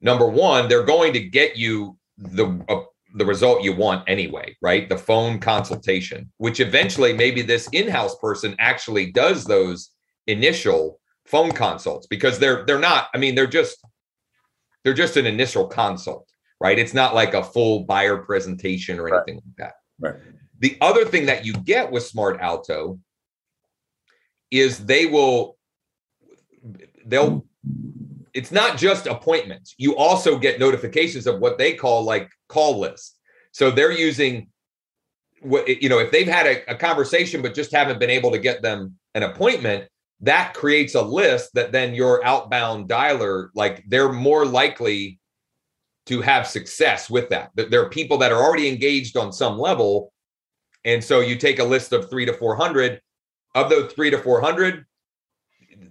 Number 0.00 0.26
one, 0.26 0.68
they're 0.68 0.84
going 0.84 1.14
to 1.14 1.20
get 1.20 1.56
you 1.56 1.96
the 2.18 2.62
uh, 2.68 2.82
the 3.14 3.24
result 3.24 3.62
you 3.62 3.74
want 3.74 4.04
anyway, 4.06 4.54
right? 4.60 4.88
The 4.88 4.98
phone 4.98 5.38
consultation, 5.38 6.30
which 6.36 6.60
eventually 6.60 7.14
maybe 7.14 7.40
this 7.40 7.66
in-house 7.72 8.16
person 8.18 8.54
actually 8.58 9.10
does 9.12 9.44
those 9.44 9.90
initial 10.26 11.00
phone 11.24 11.52
consults 11.52 12.06
because 12.06 12.38
they're 12.38 12.64
they're 12.66 12.78
not 12.78 13.08
I 13.14 13.18
mean 13.18 13.34
they're 13.34 13.46
just 13.46 13.78
they're 14.84 14.94
just 14.94 15.16
an 15.16 15.26
initial 15.26 15.66
consult 15.66 16.28
right? 16.60 16.78
It's 16.78 16.94
not 16.94 17.14
like 17.14 17.34
a 17.34 17.42
full 17.42 17.84
buyer 17.84 18.18
presentation 18.18 18.98
or 18.98 19.08
anything 19.08 19.36
right. 19.36 19.44
like 19.46 19.56
that. 19.58 19.74
Right. 19.98 20.14
The 20.58 20.78
other 20.80 21.04
thing 21.04 21.26
that 21.26 21.44
you 21.44 21.52
get 21.52 21.90
with 21.90 22.04
Smart 22.04 22.40
Alto 22.40 22.98
is 24.50 24.84
they 24.84 25.06
will 25.06 25.58
they'll 27.04 27.44
it's 28.32 28.52
not 28.52 28.76
just 28.76 29.06
appointments. 29.06 29.74
You 29.78 29.96
also 29.96 30.38
get 30.38 30.60
notifications 30.60 31.26
of 31.26 31.40
what 31.40 31.58
they 31.58 31.74
call 31.74 32.04
like 32.04 32.30
call 32.48 32.78
list. 32.78 33.18
So 33.52 33.70
they're 33.70 33.92
using 33.92 34.48
what 35.40 35.68
you 35.68 35.88
know 35.88 35.98
if 35.98 36.10
they've 36.10 36.26
had 36.26 36.46
a, 36.46 36.72
a 36.72 36.74
conversation 36.74 37.42
but 37.42 37.54
just 37.54 37.72
haven't 37.72 38.00
been 38.00 38.10
able 38.10 38.30
to 38.30 38.38
get 38.38 38.62
them 38.62 38.96
an 39.14 39.22
appointment 39.22 39.88
that 40.20 40.54
creates 40.54 40.94
a 40.94 41.02
list 41.02 41.50
that 41.54 41.72
then 41.72 41.94
your 41.94 42.24
outbound 42.24 42.88
dialer 42.88 43.48
like 43.54 43.84
they're 43.86 44.12
more 44.12 44.46
likely 44.46 45.20
to 46.06 46.20
have 46.20 46.46
success 46.46 47.10
with 47.10 47.28
that. 47.30 47.50
There 47.54 47.82
are 47.82 47.88
people 47.88 48.16
that 48.18 48.32
are 48.32 48.42
already 48.42 48.68
engaged 48.68 49.16
on 49.16 49.32
some 49.32 49.58
level. 49.58 50.12
And 50.84 51.02
so 51.02 51.20
you 51.20 51.36
take 51.36 51.58
a 51.58 51.64
list 51.64 51.92
of 51.92 52.08
three 52.08 52.24
to 52.24 52.32
400. 52.32 53.00
Of 53.54 53.70
those 53.70 53.92
three 53.92 54.10
to 54.10 54.18
400, 54.18 54.84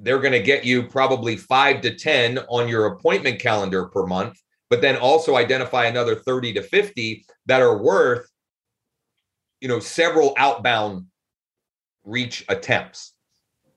they're 0.01 0.19
going 0.19 0.31
to 0.33 0.41
get 0.41 0.63
you 0.63 0.83
probably 0.83 1.35
five 1.35 1.81
to 1.81 1.95
10 1.95 2.39
on 2.47 2.67
your 2.67 2.85
appointment 2.85 3.39
calendar 3.39 3.85
per 3.85 4.05
month, 4.05 4.39
but 4.69 4.81
then 4.81 4.95
also 4.95 5.35
identify 5.35 5.85
another 5.85 6.15
30 6.15 6.53
to 6.53 6.61
50 6.61 7.25
that 7.47 7.61
are 7.61 7.77
worth, 7.77 8.29
you 9.61 9.67
know, 9.67 9.79
several 9.79 10.35
outbound 10.37 11.07
reach 12.03 12.45
attempts 12.49 13.13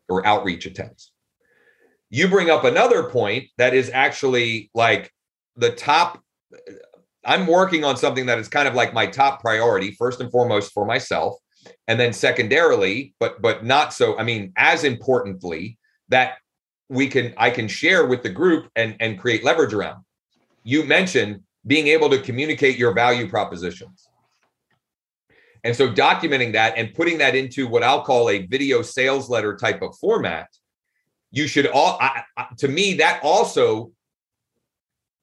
or 0.08 0.24
outreach 0.26 0.66
attempts. 0.66 1.10
You 2.10 2.28
bring 2.28 2.50
up 2.50 2.64
another 2.64 3.04
point 3.04 3.48
that 3.56 3.74
is 3.74 3.90
actually 3.92 4.70
like 4.74 5.12
the 5.56 5.70
top 5.70 6.22
I'm 7.24 7.46
working 7.46 7.84
on 7.84 7.96
something 7.96 8.26
that 8.26 8.38
is 8.38 8.48
kind 8.48 8.68
of 8.68 8.74
like 8.74 8.94
my 8.94 9.06
top 9.06 9.40
priority, 9.40 9.92
first 9.92 10.20
and 10.20 10.30
foremost 10.30 10.72
for 10.72 10.84
myself, 10.86 11.36
and 11.86 11.98
then 11.98 12.12
secondarily, 12.12 13.14
but 13.20 13.42
but 13.42 13.64
not 13.64 13.92
so. 13.92 14.18
I 14.18 14.22
mean, 14.22 14.52
as 14.56 14.84
importantly, 14.84 15.78
that 16.08 16.38
we 16.88 17.08
can 17.08 17.34
I 17.36 17.50
can 17.50 17.68
share 17.68 18.06
with 18.06 18.22
the 18.22 18.30
group 18.30 18.70
and 18.76 18.96
and 19.00 19.18
create 19.18 19.44
leverage 19.44 19.74
around. 19.74 20.04
You 20.62 20.84
mentioned 20.84 21.42
being 21.66 21.88
able 21.88 22.08
to 22.10 22.20
communicate 22.20 22.78
your 22.78 22.92
value 22.94 23.28
propositions. 23.28 24.08
And 25.64 25.76
so 25.76 25.92
documenting 25.92 26.52
that 26.52 26.78
and 26.78 26.94
putting 26.94 27.18
that 27.18 27.34
into 27.34 27.66
what 27.68 27.82
I'll 27.82 28.02
call 28.02 28.30
a 28.30 28.46
video 28.46 28.80
sales 28.80 29.28
letter 29.28 29.56
type 29.56 29.82
of 29.82 29.96
format, 29.98 30.48
you 31.30 31.46
should 31.46 31.66
all 31.66 31.98
I, 32.00 32.22
I, 32.36 32.46
to 32.58 32.68
me 32.68 32.94
that 32.94 33.20
also 33.22 33.92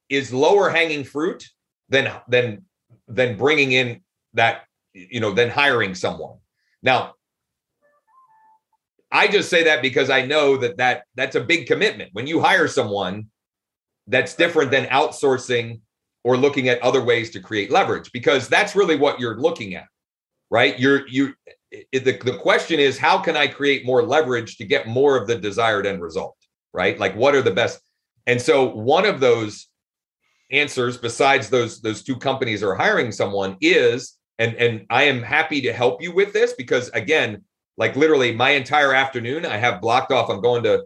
is 0.08 0.32
lower 0.32 0.70
hanging 0.70 1.04
fruit 1.04 1.46
than 1.88 2.12
than 2.28 2.64
than 3.08 3.36
bringing 3.36 3.72
in 3.72 4.02
that 4.34 4.62
you 4.92 5.20
know 5.20 5.32
than 5.32 5.50
hiring 5.50 5.94
someone. 5.94 6.36
Now 6.82 7.14
i 9.12 9.28
just 9.28 9.48
say 9.48 9.62
that 9.62 9.82
because 9.82 10.10
i 10.10 10.26
know 10.26 10.56
that 10.56 10.76
that 10.78 11.04
that's 11.14 11.36
a 11.36 11.40
big 11.40 11.66
commitment. 11.66 12.10
When 12.12 12.26
you 12.26 12.40
hire 12.40 12.68
someone 12.68 13.26
that's 14.08 14.34
different 14.34 14.70
than 14.70 14.86
outsourcing 14.86 15.80
or 16.24 16.36
looking 16.36 16.68
at 16.68 16.82
other 16.82 17.02
ways 17.02 17.30
to 17.30 17.40
create 17.40 17.70
leverage 17.70 18.10
because 18.12 18.48
that's 18.48 18.74
really 18.74 18.96
what 18.96 19.20
you're 19.20 19.40
looking 19.40 19.74
at 19.74 19.86
right? 20.50 20.78
You're 20.78 21.06
you 21.08 21.34
the, 21.92 22.18
the 22.18 22.38
question 22.40 22.78
is 22.78 22.98
how 22.98 23.18
can 23.18 23.36
i 23.36 23.46
create 23.46 23.84
more 23.84 24.02
leverage 24.02 24.56
to 24.56 24.64
get 24.64 24.86
more 24.86 25.16
of 25.16 25.26
the 25.26 25.36
desired 25.36 25.86
end 25.86 26.00
result 26.02 26.36
right? 26.76 26.98
Like 26.98 27.16
what 27.16 27.34
are 27.34 27.42
the 27.42 27.50
best? 27.50 27.80
And 28.26 28.40
so 28.40 28.66
one 28.66 29.06
of 29.06 29.18
those 29.18 29.66
answers 30.50 30.96
besides 30.96 31.50
those 31.50 31.80
those 31.80 32.02
two 32.02 32.16
companies 32.16 32.62
are 32.62 32.74
hiring 32.74 33.10
someone 33.10 33.56
is 33.60 34.16
and 34.38 34.54
and 34.56 34.86
I 34.90 35.04
am 35.04 35.22
happy 35.22 35.60
to 35.62 35.72
help 35.72 36.02
you 36.02 36.14
with 36.14 36.32
this 36.32 36.52
because 36.52 36.88
again 36.90 37.42
like 37.76 37.96
literally 37.96 38.32
my 38.32 38.50
entire 38.50 38.94
afternoon 38.94 39.44
I 39.44 39.56
have 39.56 39.80
blocked 39.80 40.12
off. 40.12 40.30
I'm 40.30 40.40
going 40.40 40.62
to 40.64 40.84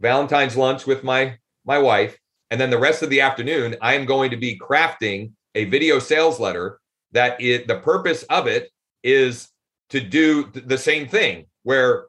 Valentine's 0.00 0.56
lunch 0.56 0.86
with 0.86 1.04
my 1.04 1.36
my 1.64 1.78
wife. 1.78 2.16
And 2.50 2.60
then 2.60 2.70
the 2.70 2.78
rest 2.78 3.02
of 3.02 3.10
the 3.10 3.20
afternoon 3.20 3.76
I 3.80 3.94
am 3.94 4.06
going 4.06 4.30
to 4.30 4.36
be 4.36 4.58
crafting 4.58 5.32
a 5.54 5.64
video 5.66 5.98
sales 5.98 6.40
letter 6.40 6.80
that 7.12 7.40
it 7.40 7.66
the 7.68 7.78
purpose 7.78 8.22
of 8.24 8.46
it 8.46 8.70
is 9.02 9.48
to 9.90 10.00
do 10.00 10.50
the 10.52 10.78
same 10.78 11.08
thing 11.08 11.46
where 11.64 12.06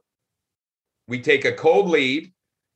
we 1.07 1.19
take 1.21 1.45
a 1.45 1.51
cold 1.51 1.89
lead 1.89 2.31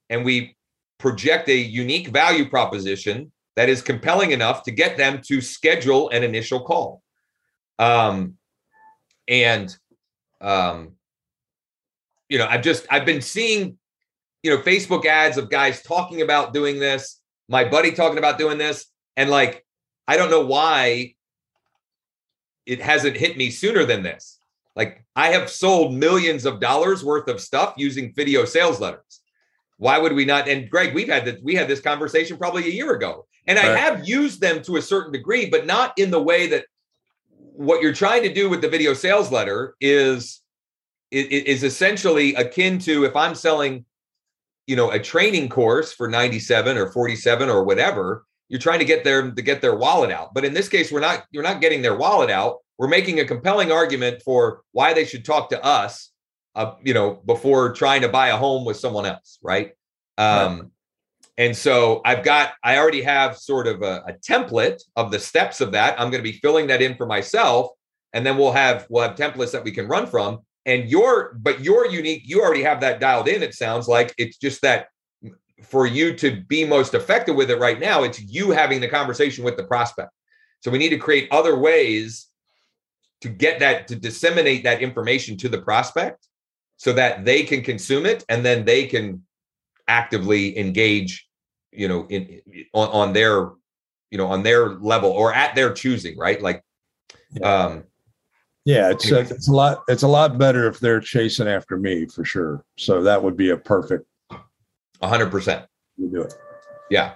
and 0.09 0.25
we 0.25 0.55
project 0.99 1.49
a 1.49 1.55
unique 1.55 2.07
value 2.07 2.49
proposition 2.49 3.31
that 3.55 3.69
is 3.69 3.81
compelling 3.81 4.31
enough 4.31 4.63
to 4.63 4.71
get 4.71 4.97
them 4.97 5.21
to 5.25 5.41
schedule 5.41 6.09
an 6.09 6.23
initial 6.23 6.61
call. 6.61 7.01
Um, 7.79 8.35
and, 9.27 9.75
um, 10.41 10.93
you 12.29 12.37
know, 12.37 12.47
I've 12.47 12.61
just, 12.61 12.85
I've 12.89 13.05
been 13.05 13.21
seeing, 13.21 13.77
you 14.43 14.51
know, 14.51 14.61
Facebook 14.61 15.05
ads 15.05 15.37
of 15.37 15.49
guys 15.49 15.81
talking 15.81 16.21
about 16.21 16.53
doing 16.53 16.79
this, 16.79 17.21
my 17.47 17.63
buddy 17.63 17.91
talking 17.91 18.17
about 18.17 18.37
doing 18.37 18.57
this. 18.57 18.85
And 19.15 19.29
like, 19.29 19.65
I 20.07 20.17
don't 20.17 20.31
know 20.31 20.45
why 20.45 21.15
it 22.65 22.81
hasn't 22.81 23.17
hit 23.17 23.37
me 23.37 23.49
sooner 23.51 23.85
than 23.85 24.03
this. 24.03 24.39
Like, 24.75 25.05
I 25.15 25.29
have 25.29 25.49
sold 25.49 25.93
millions 25.93 26.45
of 26.45 26.59
dollars 26.59 27.03
worth 27.03 27.29
of 27.29 27.39
stuff 27.39 27.75
using 27.77 28.13
video 28.13 28.43
sales 28.43 28.81
letters. 28.81 29.21
Why 29.77 29.97
would 29.97 30.13
we 30.13 30.25
not? 30.25 30.47
And 30.47 30.69
Greg, 30.69 30.93
we've 30.93 31.07
had 31.07 31.25
that. 31.25 31.43
We 31.43 31.55
had 31.55 31.67
this 31.67 31.79
conversation 31.79 32.37
probably 32.37 32.65
a 32.65 32.73
year 32.73 32.93
ago. 32.93 33.25
And 33.47 33.57
right. 33.57 33.69
I 33.69 33.77
have 33.77 34.07
used 34.07 34.41
them 34.41 34.61
to 34.63 34.77
a 34.77 34.81
certain 34.81 35.11
degree, 35.11 35.49
but 35.49 35.65
not 35.65 35.93
in 35.97 36.11
the 36.11 36.21
way 36.21 36.47
that 36.47 36.65
what 37.27 37.81
you're 37.81 37.93
trying 37.93 38.23
to 38.23 38.33
do 38.33 38.49
with 38.49 38.61
the 38.61 38.69
video 38.69 38.93
sales 38.93 39.31
letter 39.31 39.75
is 39.79 40.41
is 41.11 41.63
essentially 41.63 42.33
akin 42.35 42.79
to 42.79 43.05
if 43.05 43.15
I'm 43.15 43.35
selling, 43.35 43.85
you 44.67 44.75
know, 44.75 44.91
a 44.91 44.99
training 44.99 45.47
course 45.47 45.93
for 45.93 46.09
97 46.09 46.77
or 46.77 46.91
47 46.91 47.47
or 47.47 47.63
whatever, 47.63 48.25
you're 48.49 48.59
trying 48.59 48.79
to 48.79 48.85
get 48.85 49.03
them 49.03 49.35
to 49.35 49.41
get 49.41 49.61
their 49.61 49.75
wallet 49.75 50.11
out. 50.11 50.33
But 50.33 50.43
in 50.43 50.53
this 50.53 50.67
case, 50.67 50.91
we're 50.91 50.99
not 50.99 51.25
you're 51.31 51.43
not 51.43 51.61
getting 51.61 51.81
their 51.81 51.95
wallet 51.95 52.29
out. 52.29 52.57
We're 52.77 52.87
making 52.87 53.19
a 53.19 53.25
compelling 53.25 53.71
argument 53.71 54.21
for 54.23 54.61
why 54.71 54.93
they 54.93 55.05
should 55.05 55.23
talk 55.23 55.49
to 55.51 55.63
us, 55.63 56.11
uh, 56.55 56.73
you 56.83 56.93
know, 56.93 57.21
before 57.25 57.71
trying 57.73 58.01
to 58.01 58.09
buy 58.09 58.29
a 58.29 58.37
home 58.37 58.65
with 58.65 58.77
someone 58.77 59.05
else, 59.05 59.39
right? 59.41 59.71
Um, 60.17 60.59
right. 60.59 60.69
And 61.37 61.55
so 61.55 62.01
I've 62.05 62.23
got, 62.23 62.53
I 62.63 62.77
already 62.77 63.01
have 63.01 63.37
sort 63.37 63.67
of 63.67 63.81
a, 63.81 64.03
a 64.07 64.13
template 64.13 64.81
of 64.95 65.11
the 65.11 65.19
steps 65.19 65.59
of 65.59 65.73
that. 65.73 65.99
I'm 65.99 66.09
going 66.09 66.23
to 66.23 66.31
be 66.31 66.39
filling 66.39 66.67
that 66.67 66.81
in 66.81 66.95
for 66.95 67.05
myself. 67.05 67.71
And 68.13 68.25
then 68.25 68.37
we'll 68.37 68.53
have, 68.53 68.87
we'll 68.89 69.07
have 69.07 69.17
templates 69.17 69.51
that 69.51 69.63
we 69.63 69.71
can 69.71 69.87
run 69.87 70.07
from. 70.07 70.39
And 70.65 70.89
your, 70.89 71.33
but 71.41 71.59
your 71.59 71.87
unique, 71.87 72.23
you 72.25 72.41
already 72.41 72.63
have 72.63 72.79
that 72.81 72.99
dialed 72.99 73.27
in. 73.27 73.43
It 73.43 73.53
sounds 73.53 73.87
like 73.87 74.13
it's 74.17 74.37
just 74.37 74.61
that 74.61 74.87
for 75.63 75.85
you 75.85 76.15
to 76.15 76.41
be 76.47 76.65
most 76.65 76.93
effective 76.93 77.35
with 77.35 77.51
it 77.51 77.59
right 77.59 77.79
now, 77.79 78.03
it's 78.03 78.21
you 78.21 78.51
having 78.51 78.79
the 78.79 78.87
conversation 78.87 79.43
with 79.43 79.57
the 79.57 79.63
prospect. 79.63 80.11
So 80.61 80.71
we 80.71 80.77
need 80.77 80.89
to 80.89 80.97
create 80.97 81.27
other 81.31 81.57
ways 81.57 82.27
to 83.21 83.29
get 83.29 83.59
that, 83.59 83.87
to 83.89 83.95
disseminate 83.95 84.63
that 84.63 84.81
information 84.81 85.37
to 85.37 85.49
the 85.49 85.61
prospect 85.61 86.27
so 86.77 86.93
that 86.93 87.25
they 87.25 87.43
can 87.43 87.61
consume 87.61 88.05
it 88.05 88.23
and 88.29 88.43
then 88.43 88.65
they 88.65 88.85
can 88.85 89.23
actively 89.87 90.57
engage, 90.57 91.27
you 91.71 91.87
know, 91.87 92.05
in 92.07 92.41
on, 92.73 92.89
on 92.89 93.13
their, 93.13 93.51
you 94.11 94.17
know, 94.17 94.27
on 94.27 94.43
their 94.43 94.69
level 94.75 95.11
or 95.11 95.33
at 95.33 95.55
their 95.55 95.73
choosing, 95.73 96.17
right? 96.17 96.41
Like, 96.41 96.63
um, 97.43 97.83
yeah, 98.65 98.89
it's 98.91 99.11
a, 99.11 99.19
it's 99.19 99.47
a 99.47 99.51
lot. 99.51 99.83
It's 99.87 100.03
a 100.03 100.07
lot 100.07 100.37
better 100.39 100.67
if 100.67 100.79
they're 100.79 100.99
chasing 100.99 101.47
after 101.47 101.77
me 101.77 102.05
for 102.07 102.25
sure. 102.25 102.63
So 102.77 103.03
that 103.03 103.21
would 103.21 103.37
be 103.37 103.51
a 103.51 103.57
perfect. 103.57 104.05
hundred 105.03 105.29
percent. 105.29 105.65
We 105.97 106.07
do 106.09 106.21
it. 106.23 106.33
Yeah. 106.89 107.13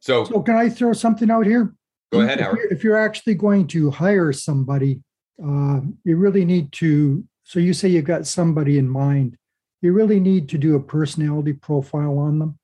So, 0.00 0.24
So 0.24 0.42
can 0.42 0.54
I 0.56 0.68
throw 0.68 0.92
something 0.92 1.30
out 1.30 1.46
here? 1.46 1.74
go 2.12 2.20
ahead, 2.20 2.38
If 2.38 2.44
Howard. 2.44 2.58
you're, 2.58 2.72
if 2.72 2.84
you're 2.84 2.96
actually 2.96 3.34
going 3.34 3.66
to 3.68 3.90
hire 3.90 4.32
somebody, 4.32 5.02
uh, 5.44 5.80
you 6.04 6.16
really 6.16 6.44
need 6.44 6.70
to. 6.72 7.24
So 7.42 7.58
you 7.58 7.72
say 7.74 7.88
you've 7.88 8.04
got 8.04 8.26
somebody 8.26 8.78
in 8.78 8.88
mind. 8.88 9.36
You 9.82 9.92
really 9.92 10.20
need 10.20 10.48
to 10.50 10.58
do 10.58 10.76
a 10.76 10.80
personality 10.80 11.52
profile 11.52 12.18
on 12.18 12.38
them, 12.38 12.58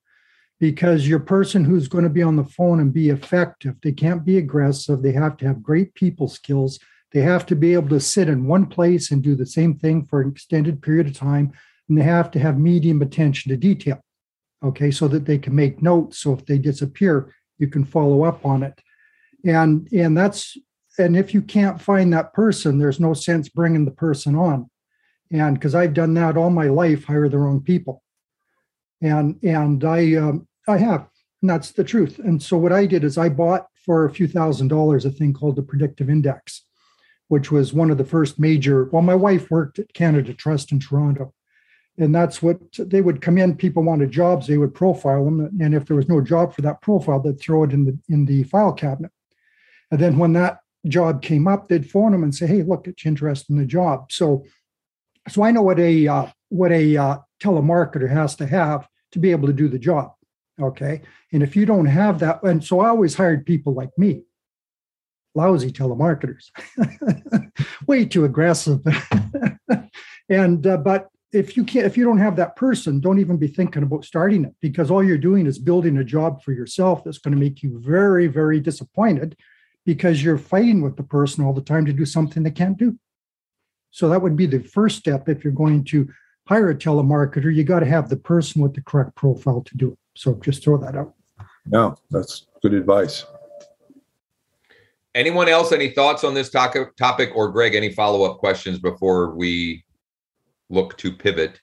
because 0.59 1.07
your 1.07 1.19
person 1.19 1.65
who's 1.65 1.87
going 1.87 2.03
to 2.03 2.09
be 2.09 2.23
on 2.23 2.35
the 2.35 2.43
phone 2.43 2.79
and 2.79 2.93
be 2.93 3.09
effective, 3.09 3.75
they 3.81 3.91
can't 3.91 4.25
be 4.25 4.37
aggressive. 4.37 5.01
They 5.01 5.11
have 5.11 5.37
to 5.37 5.47
have 5.47 5.63
great 5.63 5.93
people 5.93 6.27
skills. 6.27 6.79
They 7.11 7.21
have 7.21 7.45
to 7.47 7.55
be 7.55 7.73
able 7.73 7.89
to 7.89 7.99
sit 7.99 8.29
in 8.29 8.47
one 8.47 8.65
place 8.65 9.11
and 9.11 9.21
do 9.21 9.35
the 9.35 9.45
same 9.45 9.77
thing 9.77 10.05
for 10.05 10.21
an 10.21 10.29
extended 10.29 10.81
period 10.81 11.07
of 11.07 11.13
time, 11.13 11.53
and 11.87 11.97
they 11.97 12.03
have 12.03 12.31
to 12.31 12.39
have 12.39 12.57
medium 12.57 13.01
attention 13.01 13.49
to 13.49 13.57
detail. 13.57 13.99
Okay, 14.63 14.91
so 14.91 15.07
that 15.09 15.25
they 15.25 15.37
can 15.37 15.53
make 15.55 15.81
notes. 15.81 16.19
So 16.19 16.33
if 16.33 16.45
they 16.45 16.57
disappear, 16.57 17.33
you 17.59 17.67
can 17.67 17.83
follow 17.83 18.23
up 18.23 18.45
on 18.45 18.63
it 18.63 18.81
and 19.43 19.87
and 19.91 20.17
that's 20.17 20.57
and 20.97 21.17
if 21.17 21.33
you 21.33 21.41
can't 21.41 21.81
find 21.81 22.13
that 22.13 22.33
person 22.33 22.77
there's 22.77 22.99
no 22.99 23.13
sense 23.13 23.49
bringing 23.49 23.85
the 23.85 23.91
person 23.91 24.35
on 24.35 24.69
and 25.33 25.55
because 25.55 25.75
i've 25.75 25.93
done 25.93 26.13
that 26.13 26.37
all 26.37 26.49
my 26.49 26.67
life 26.67 27.03
hire 27.03 27.27
the 27.27 27.37
wrong 27.37 27.59
people. 27.59 28.01
And 29.01 29.37
and 29.43 29.83
i 29.83 30.15
um, 30.15 30.47
i 30.67 30.77
have 30.77 31.09
and 31.41 31.49
that's 31.49 31.71
the 31.71 31.83
truth. 31.83 32.19
And 32.19 32.41
so 32.41 32.55
what 32.55 32.71
i 32.71 32.85
did 32.85 33.03
is 33.03 33.17
i 33.17 33.27
bought 33.27 33.67
for 33.85 34.05
a 34.05 34.13
few 34.13 34.27
thousand 34.27 34.69
dollars 34.69 35.03
a 35.03 35.11
thing 35.11 35.33
called 35.33 35.57
the 35.57 35.63
predictive 35.63 36.09
index 36.09 36.63
which 37.27 37.51
was 37.51 37.73
one 37.73 37.89
of 37.89 37.97
the 37.97 38.05
first 38.05 38.39
major 38.39 38.85
well 38.85 39.01
my 39.01 39.15
wife 39.15 39.49
worked 39.51 39.79
at 39.79 39.93
canada 39.93 40.33
trust 40.33 40.71
in 40.71 40.79
toronto. 40.79 41.33
And 41.95 42.15
that's 42.15 42.41
what 42.41 42.57
they 42.77 43.01
would 43.01 43.21
come 43.21 43.37
in 43.37 43.55
people 43.55 43.83
wanted 43.83 44.09
jobs 44.09 44.47
they 44.47 44.57
would 44.57 44.73
profile 44.73 45.25
them. 45.25 45.41
And 45.61 45.75
if 45.75 45.85
there 45.85 45.95
was 45.95 46.09
no 46.09 46.21
job 46.21 46.53
for 46.53 46.63
that 46.63 46.81
profile 46.81 47.19
they'd 47.19 47.39
throw 47.39 47.63
it 47.63 47.71
in 47.71 47.85
the 47.85 47.97
in 48.07 48.25
the 48.25 48.43
file 48.43 48.73
cabinet. 48.73 49.11
And 49.91 49.99
then 49.99 50.17
when 50.17 50.33
that 50.33 50.57
job 50.87 51.21
came 51.21 51.47
up, 51.47 51.67
they'd 51.67 51.89
phone 51.89 52.11
them 52.11 52.23
and 52.23 52.33
say, 52.33 52.47
"Hey, 52.47 52.63
look, 52.63 52.87
it's 52.87 53.05
interested 53.05 53.51
in 53.51 53.57
the 53.57 53.65
job." 53.65 54.11
So, 54.11 54.45
so 55.29 55.43
I 55.43 55.51
know 55.51 55.61
what 55.61 55.79
a 55.79 56.07
uh, 56.07 56.27
what 56.49 56.71
a 56.71 56.97
uh, 56.97 57.17
telemarketer 57.41 58.09
has 58.09 58.35
to 58.37 58.45
have 58.47 58.87
to 59.11 59.19
be 59.19 59.31
able 59.31 59.47
to 59.47 59.53
do 59.53 59.67
the 59.67 59.79
job. 59.79 60.13
Okay, 60.61 61.01
and 61.31 61.41
if 61.41 61.55
you 61.55 61.65
don't 61.65 61.85
have 61.85 62.19
that, 62.19 62.43
and 62.43 62.63
so 62.63 62.79
I 62.79 62.89
always 62.89 63.15
hired 63.15 63.45
people 63.45 63.73
like 63.73 63.89
me, 63.97 64.23
lousy 65.33 65.71
telemarketers, 65.71 66.51
way 67.87 68.05
too 68.05 68.25
aggressive, 68.25 68.81
and 70.29 70.67
uh, 70.67 70.77
but 70.77 71.09
if 71.31 71.57
you 71.57 71.63
can't 71.63 71.87
if 71.87 71.97
you 71.97 72.05
don't 72.05 72.19
have 72.19 72.35
that 72.35 72.55
person 72.55 72.99
don't 72.99 73.17
even 73.17 73.37
be 73.37 73.47
thinking 73.47 73.81
about 73.81 74.05
starting 74.05 74.45
it 74.45 74.53
because 74.61 74.91
all 74.91 75.03
you're 75.03 75.17
doing 75.17 75.47
is 75.47 75.57
building 75.57 75.97
a 75.97 76.03
job 76.03 76.43
for 76.43 76.51
yourself 76.51 77.03
that's 77.03 77.17
going 77.17 77.33
to 77.33 77.39
make 77.39 77.63
you 77.63 77.79
very 77.79 78.27
very 78.27 78.59
disappointed 78.59 79.35
because 79.85 80.23
you're 80.23 80.37
fighting 80.37 80.81
with 80.81 80.95
the 80.95 81.03
person 81.03 81.43
all 81.43 81.53
the 81.53 81.61
time 81.61 81.85
to 81.85 81.93
do 81.93 82.05
something 82.05 82.43
they 82.43 82.51
can't 82.51 82.77
do. 82.77 82.97
So 83.93 84.09
that 84.09 84.19
would 84.23 84.35
be 84.35 84.47
the 84.47 84.59
first 84.59 84.97
step 84.97 85.29
if 85.29 85.43
you're 85.43 85.53
going 85.53 85.83
to 85.85 86.09
hire 86.49 86.71
a 86.71 86.75
telemarketer. 86.75 87.53
You 87.53 87.63
got 87.63 87.81
to 87.81 87.85
have 87.85 88.09
the 88.09 88.17
person 88.17 88.59
with 88.59 88.73
the 88.73 88.81
correct 88.81 89.15
profile 89.15 89.61
to 89.61 89.77
do 89.77 89.91
it. 89.91 89.97
So 90.15 90.33
just 90.43 90.63
throw 90.63 90.79
that 90.79 90.95
out. 90.95 91.13
No, 91.67 91.95
that's 92.09 92.47
good 92.63 92.73
advice. 92.73 93.23
Anyone 95.13 95.47
else? 95.47 95.71
Any 95.71 95.91
thoughts 95.91 96.23
on 96.23 96.33
this 96.33 96.49
topic? 96.49 96.95
Topic 96.95 97.29
or 97.35 97.51
Greg? 97.51 97.75
Any 97.75 97.91
follow 97.93 98.23
up 98.23 98.39
questions 98.39 98.79
before 98.79 99.35
we 99.35 99.85
look 100.71 100.97
to 100.97 101.11
pivot? 101.11 101.61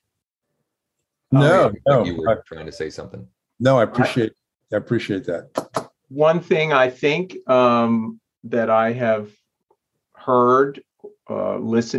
No, 1.32 1.64
Like 1.64 1.82
no, 1.88 2.04
you 2.04 2.14
I, 2.28 2.34
were 2.34 2.44
trying 2.46 2.66
to 2.66 2.72
say 2.72 2.90
something. 2.90 3.26
no, 3.58 3.76
I 3.76 3.82
appreciate. 3.82 4.32
I 4.72 4.76
appreciate 4.76 5.24
that. 5.24 5.90
one 6.08 6.38
thing 6.38 6.72
I 6.72 6.90
think 6.90 7.36
um, 7.50 8.20
that 8.44 8.70
I 8.70 8.92
have 8.92 9.30
heard, 10.14 10.80
uh, 11.30 11.58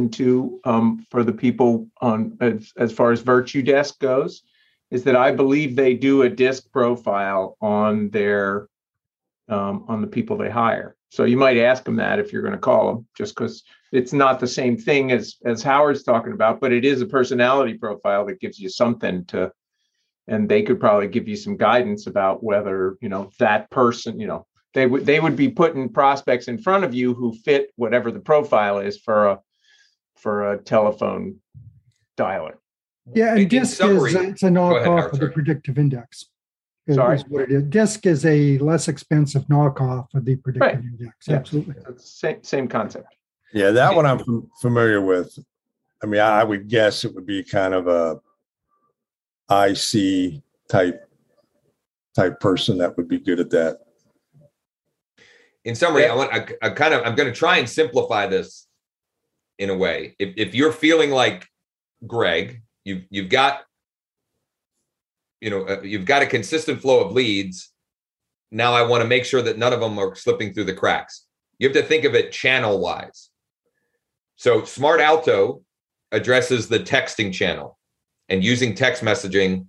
to 0.09 0.59
um, 0.65 1.05
for 1.09 1.23
the 1.23 1.33
people 1.33 1.87
on 2.01 2.37
as, 2.41 2.73
as 2.77 2.91
far 2.91 3.11
as 3.11 3.23
Virtudesk 3.23 3.99
goes, 3.99 4.43
is 4.89 5.03
that 5.05 5.15
I 5.15 5.31
believe 5.31 5.75
they 5.75 5.93
do 5.93 6.23
a 6.23 6.29
DISC 6.29 6.71
profile 6.71 7.57
on 7.61 8.09
their 8.09 8.67
um, 9.49 9.85
on 9.87 10.01
the 10.01 10.07
people 10.07 10.37
they 10.37 10.49
hire. 10.49 10.95
So 11.09 11.25
you 11.25 11.37
might 11.37 11.57
ask 11.57 11.83
them 11.83 11.97
that 11.97 12.19
if 12.19 12.31
you're 12.31 12.41
going 12.41 12.53
to 12.53 12.59
call 12.59 12.93
them, 12.93 13.07
just 13.17 13.35
because 13.35 13.63
it's 13.91 14.13
not 14.13 14.39
the 14.39 14.47
same 14.47 14.77
thing 14.77 15.11
as 15.11 15.37
as 15.45 15.63
Howard's 15.63 16.03
talking 16.03 16.33
about, 16.33 16.59
but 16.59 16.71
it 16.71 16.85
is 16.85 17.01
a 17.01 17.05
personality 17.05 17.75
profile 17.75 18.25
that 18.25 18.39
gives 18.39 18.59
you 18.59 18.69
something 18.69 19.25
to 19.25 19.51
and 20.27 20.47
they 20.47 20.63
could 20.63 20.79
probably 20.79 21.07
give 21.07 21.27
you 21.27 21.35
some 21.35 21.57
guidance 21.57 22.07
about 22.07 22.43
whether 22.43 22.97
you 23.01 23.09
know 23.09 23.29
that 23.39 23.69
person 23.69 24.19
you 24.19 24.27
know 24.27 24.45
they 24.73 24.87
would 24.87 25.05
they 25.05 25.19
would 25.19 25.35
be 25.35 25.49
putting 25.49 25.89
prospects 25.89 26.47
in 26.47 26.57
front 26.57 26.83
of 26.83 26.93
you 26.93 27.13
who 27.13 27.33
fit 27.33 27.71
whatever 27.75 28.11
the 28.11 28.19
profile 28.19 28.79
is 28.79 28.97
for 28.97 29.27
a 29.27 29.39
for 30.17 30.53
a 30.53 30.57
telephone 30.57 31.37
dialer 32.17 32.55
Yeah, 33.13 33.31
In- 33.31 33.37
in 33.37 33.41
and 33.43 33.49
DISC 33.49 33.77
summary- 33.77 34.09
is 34.11 34.15
it's 34.15 34.43
a 34.43 34.47
knockoff 34.49 34.83
Howard, 34.85 35.13
of 35.13 35.19
the 35.19 35.29
predictive 35.29 35.77
index. 35.77 36.25
is- 36.87 36.95
Sorry? 36.95 37.15
is 37.17 37.23
what 37.27 37.43
it 37.43 37.51
is. 37.51 37.63
DISC 37.63 38.05
is 38.05 38.25
a 38.25 38.57
less 38.59 38.87
expensive 38.87 39.43
knockoff 39.45 40.07
of 40.13 40.25
the 40.25 40.35
predictive 40.37 40.61
Right. 40.83 40.83
index. 40.83 41.27
Yeah. 41.27 41.35
Absolutely. 41.37 41.75
it's 41.89 42.09
same 42.11 42.43
same 42.43 42.67
concept 42.67 43.15
Yeah, 43.53 43.71
that 43.71 43.95
one 43.95 44.05
I'm 44.05 44.19
fam- 44.19 44.49
familiar 44.61 45.01
with. 45.01 45.37
I 46.03 46.05
mean, 46.07 46.21
I 46.21 46.43
would 46.43 46.67
guess 46.67 47.03
it 47.03 47.13
would 47.13 47.25
be 47.25 47.43
kind 47.43 47.73
of 47.73 47.87
a 47.87 48.19
IC 49.49 50.41
type 50.69 51.07
type 52.15 52.39
person 52.39 52.77
that 52.77 52.95
would 52.97 53.07
be 53.07 53.19
good 53.19 53.39
at 53.39 53.49
that. 53.51 53.80
In 55.65 55.75
summary, 55.75 56.03
Yeah. 56.03 56.13
I 56.13 56.15
want 56.15 56.33
I, 56.33 56.47
I 56.61 56.69
kind 56.71 56.93
of 56.93 57.05
I'm 57.05 57.15
going 57.15 57.31
to 57.31 57.37
try 57.37 57.57
and 57.57 57.69
simplify 57.69 58.27
this 58.27 58.67
in 59.59 59.69
a 59.69 59.75
way. 59.75 60.15
If 60.19 60.33
if 60.37 60.55
you're 60.55 60.71
feeling 60.71 61.11
like 61.11 61.47
Greg, 62.05 62.61
you've 62.83 63.03
you've 63.09 63.29
got 63.29 63.61
you 65.39 65.49
know 65.49 65.63
uh, 65.65 65.81
you've 65.81 66.05
got 66.05 66.23
a 66.23 66.27
consistent 66.27 66.81
flow 66.81 67.03
of 67.03 67.11
leads. 67.11 67.71
Now 68.51 68.73
I 68.73 68.83
want 68.83 69.01
to 69.01 69.07
make 69.07 69.25
sure 69.25 69.41
that 69.41 69.57
none 69.57 69.73
of 69.73 69.79
them 69.79 69.97
are 69.97 70.15
slipping 70.15 70.53
through 70.53 70.65
the 70.65 70.73
cracks. 70.73 71.25
You 71.57 71.67
have 71.67 71.77
to 71.77 71.83
think 71.83 72.05
of 72.05 72.15
it 72.15 72.31
channel 72.31 72.79
wise. 72.79 73.29
So 74.35 74.63
Smart 74.63 74.99
Alto 74.99 75.63
addresses 76.11 76.67
the 76.67 76.79
texting 76.79 77.31
channel 77.31 77.77
and 78.27 78.43
using 78.43 78.73
text 78.73 79.03
messaging 79.03 79.67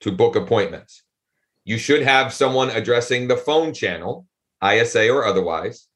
to 0.00 0.12
book 0.12 0.36
appointments. 0.36 1.02
You 1.64 1.76
should 1.76 2.02
have 2.02 2.32
someone 2.32 2.70
addressing 2.70 3.26
the 3.26 3.36
phone 3.36 3.74
channel 3.74 4.26
ISA 4.64 5.10
or 5.10 5.24
otherwise, 5.24 5.88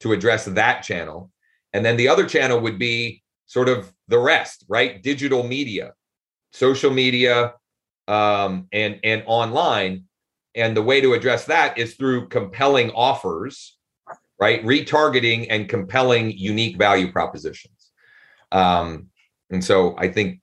to 0.00 0.12
address 0.12 0.44
that 0.44 0.82
channel. 0.82 1.30
And 1.72 1.84
then 1.84 1.96
the 1.96 2.08
other 2.08 2.26
channel 2.26 2.60
would 2.60 2.78
be 2.78 3.22
sort 3.46 3.68
of 3.68 3.92
the 4.08 4.18
rest, 4.18 4.64
right? 4.68 5.02
Digital 5.02 5.42
media, 5.42 5.94
social 6.52 6.90
media, 6.90 7.54
um, 8.06 8.68
and 8.72 9.00
and 9.04 9.22
online. 9.26 10.04
And 10.54 10.76
the 10.76 10.82
way 10.82 11.00
to 11.00 11.12
address 11.12 11.44
that 11.46 11.78
is 11.78 11.94
through 11.94 12.28
compelling 12.28 12.90
offers, 12.90 13.76
right? 14.40 14.64
Retargeting 14.64 15.46
and 15.50 15.68
compelling 15.68 16.32
unique 16.36 16.76
value 16.76 17.12
propositions. 17.12 17.90
Um, 18.50 19.08
and 19.50 19.62
so 19.62 19.94
I 19.98 20.08
think, 20.08 20.40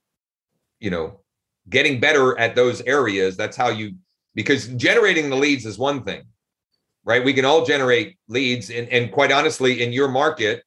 you 0.79 0.89
know, 0.89 1.21
getting 1.69 1.99
better 1.99 2.37
at 2.37 2.55
those 2.55 2.81
areas, 2.81 3.35
that's 3.35 3.57
how 3.57 3.69
you 3.69 3.95
because 4.35 4.67
generating 4.67 5.29
the 5.29 5.35
leads 5.35 5.65
is 5.65 5.77
one 5.77 6.03
thing 6.03 6.23
right? 7.05 7.23
We 7.23 7.33
can 7.33 7.45
all 7.45 7.65
generate 7.65 8.17
leads. 8.27 8.69
And, 8.69 8.89
and 8.89 9.11
quite 9.11 9.31
honestly, 9.31 9.83
in 9.83 9.93
your 9.93 10.07
market, 10.07 10.63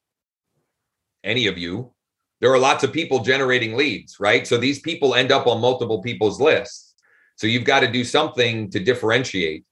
any 1.24 1.48
of 1.48 1.58
you, 1.58 1.92
there 2.40 2.52
are 2.52 2.58
lots 2.58 2.84
of 2.84 2.92
people 2.92 3.24
generating 3.24 3.76
leads, 3.76 4.20
right? 4.20 4.46
So 4.46 4.56
these 4.56 4.80
people 4.80 5.14
end 5.14 5.32
up 5.32 5.46
on 5.46 5.60
multiple 5.60 6.00
people's 6.00 6.40
lists. 6.40 6.94
So 7.36 7.46
you've 7.46 7.64
got 7.64 7.80
to 7.80 7.90
do 7.90 8.04
something 8.04 8.70
to 8.70 8.78
differentiate. 8.78 9.64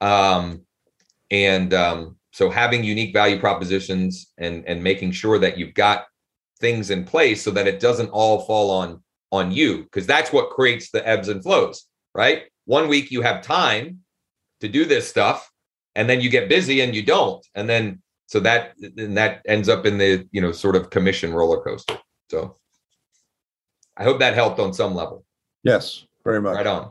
Um, 0.00 0.62
and 1.30 1.72
um, 1.72 2.16
so 2.32 2.50
having 2.50 2.84
unique 2.84 3.14
value 3.14 3.40
propositions 3.40 4.32
and, 4.38 4.64
and 4.66 4.82
making 4.82 5.12
sure 5.12 5.38
that 5.38 5.58
you've 5.58 5.74
got 5.74 6.04
things 6.60 6.90
in 6.90 7.04
place 7.04 7.42
so 7.42 7.50
that 7.52 7.66
it 7.66 7.80
doesn't 7.80 8.10
all 8.10 8.40
fall 8.42 8.70
on 8.70 9.02
on 9.32 9.52
you 9.52 9.84
because 9.84 10.06
that's 10.06 10.32
what 10.32 10.50
creates 10.50 10.90
the 10.90 11.06
ebbs 11.08 11.28
and 11.28 11.42
flows 11.42 11.86
right 12.14 12.42
one 12.64 12.88
week 12.88 13.10
you 13.10 13.22
have 13.22 13.42
time 13.42 14.00
to 14.60 14.68
do 14.68 14.84
this 14.84 15.08
stuff 15.08 15.50
and 15.94 16.08
then 16.08 16.20
you 16.20 16.28
get 16.30 16.48
busy 16.48 16.80
and 16.80 16.94
you 16.94 17.02
don't 17.02 17.46
and 17.54 17.68
then 17.68 18.00
so 18.26 18.40
that 18.40 18.74
and 18.96 19.16
that 19.16 19.42
ends 19.46 19.68
up 19.68 19.86
in 19.86 19.98
the 19.98 20.26
you 20.32 20.40
know 20.40 20.52
sort 20.52 20.76
of 20.76 20.90
commission 20.90 21.32
roller 21.32 21.60
coaster 21.62 21.98
so 22.30 22.54
i 23.96 24.04
hope 24.04 24.18
that 24.18 24.34
helped 24.34 24.58
on 24.60 24.72
some 24.72 24.94
level 24.94 25.24
Yes, 25.62 26.06
very 26.24 26.40
much. 26.40 26.56
right 26.56 26.66
on 26.66 26.90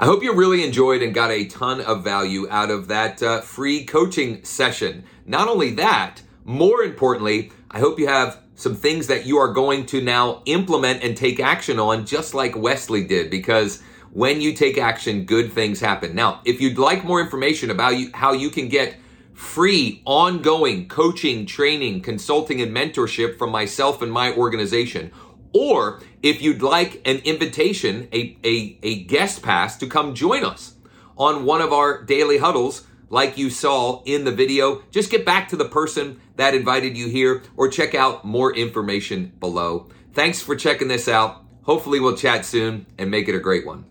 I 0.00 0.04
hope 0.04 0.22
you 0.22 0.32
really 0.32 0.62
enjoyed 0.64 1.02
and 1.02 1.12
got 1.12 1.32
a 1.32 1.46
ton 1.46 1.80
of 1.80 2.04
value 2.04 2.48
out 2.50 2.70
of 2.70 2.86
that 2.86 3.20
uh, 3.20 3.40
free 3.40 3.84
coaching 3.84 4.44
session. 4.44 5.02
Not 5.26 5.48
only 5.48 5.72
that, 5.72 6.20
more 6.44 6.84
importantly, 6.84 7.50
I 7.72 7.80
hope 7.80 7.98
you 7.98 8.06
have 8.06 8.40
some 8.54 8.76
things 8.76 9.08
that 9.08 9.26
you 9.26 9.38
are 9.38 9.52
going 9.52 9.86
to 9.86 10.00
now 10.00 10.42
implement 10.44 11.02
and 11.02 11.16
take 11.16 11.40
action 11.40 11.80
on, 11.80 12.06
just 12.06 12.32
like 12.32 12.56
Wesley 12.56 13.02
did, 13.02 13.28
because 13.28 13.82
when 14.12 14.40
you 14.40 14.54
take 14.54 14.78
action, 14.78 15.24
good 15.24 15.52
things 15.52 15.80
happen. 15.80 16.14
Now, 16.14 16.40
if 16.44 16.60
you'd 16.60 16.78
like 16.78 17.04
more 17.04 17.20
information 17.20 17.70
about 17.70 17.98
you, 17.98 18.10
how 18.14 18.32
you 18.32 18.50
can 18.50 18.68
get 18.68 18.96
free, 19.34 20.02
ongoing 20.04 20.88
coaching, 20.88 21.46
training, 21.46 22.00
consulting, 22.02 22.60
and 22.60 22.74
mentorship 22.74 23.38
from 23.38 23.50
myself 23.50 24.02
and 24.02 24.10
my 24.10 24.32
organization, 24.32 25.12
or 25.52 26.00
if 26.22 26.42
you'd 26.42 26.62
like 26.62 27.00
an 27.06 27.18
invitation, 27.18 28.08
a, 28.12 28.36
a, 28.44 28.78
a 28.82 29.04
guest 29.04 29.42
pass 29.42 29.76
to 29.76 29.86
come 29.86 30.14
join 30.14 30.44
us 30.44 30.74
on 31.16 31.44
one 31.44 31.60
of 31.60 31.72
our 31.72 32.02
daily 32.02 32.38
huddles, 32.38 32.86
like 33.10 33.38
you 33.38 33.48
saw 33.48 34.02
in 34.04 34.24
the 34.24 34.32
video, 34.32 34.82
just 34.90 35.10
get 35.10 35.24
back 35.24 35.48
to 35.48 35.56
the 35.56 35.68
person 35.68 36.20
that 36.36 36.54
invited 36.54 36.96
you 36.96 37.08
here 37.08 37.42
or 37.56 37.68
check 37.68 37.94
out 37.94 38.24
more 38.24 38.54
information 38.54 39.32
below. 39.40 39.88
Thanks 40.12 40.42
for 40.42 40.56
checking 40.56 40.88
this 40.88 41.08
out. 41.08 41.44
Hopefully, 41.62 42.00
we'll 42.00 42.16
chat 42.16 42.44
soon 42.44 42.86
and 42.98 43.10
make 43.10 43.28
it 43.28 43.34
a 43.34 43.40
great 43.40 43.66
one. 43.66 43.84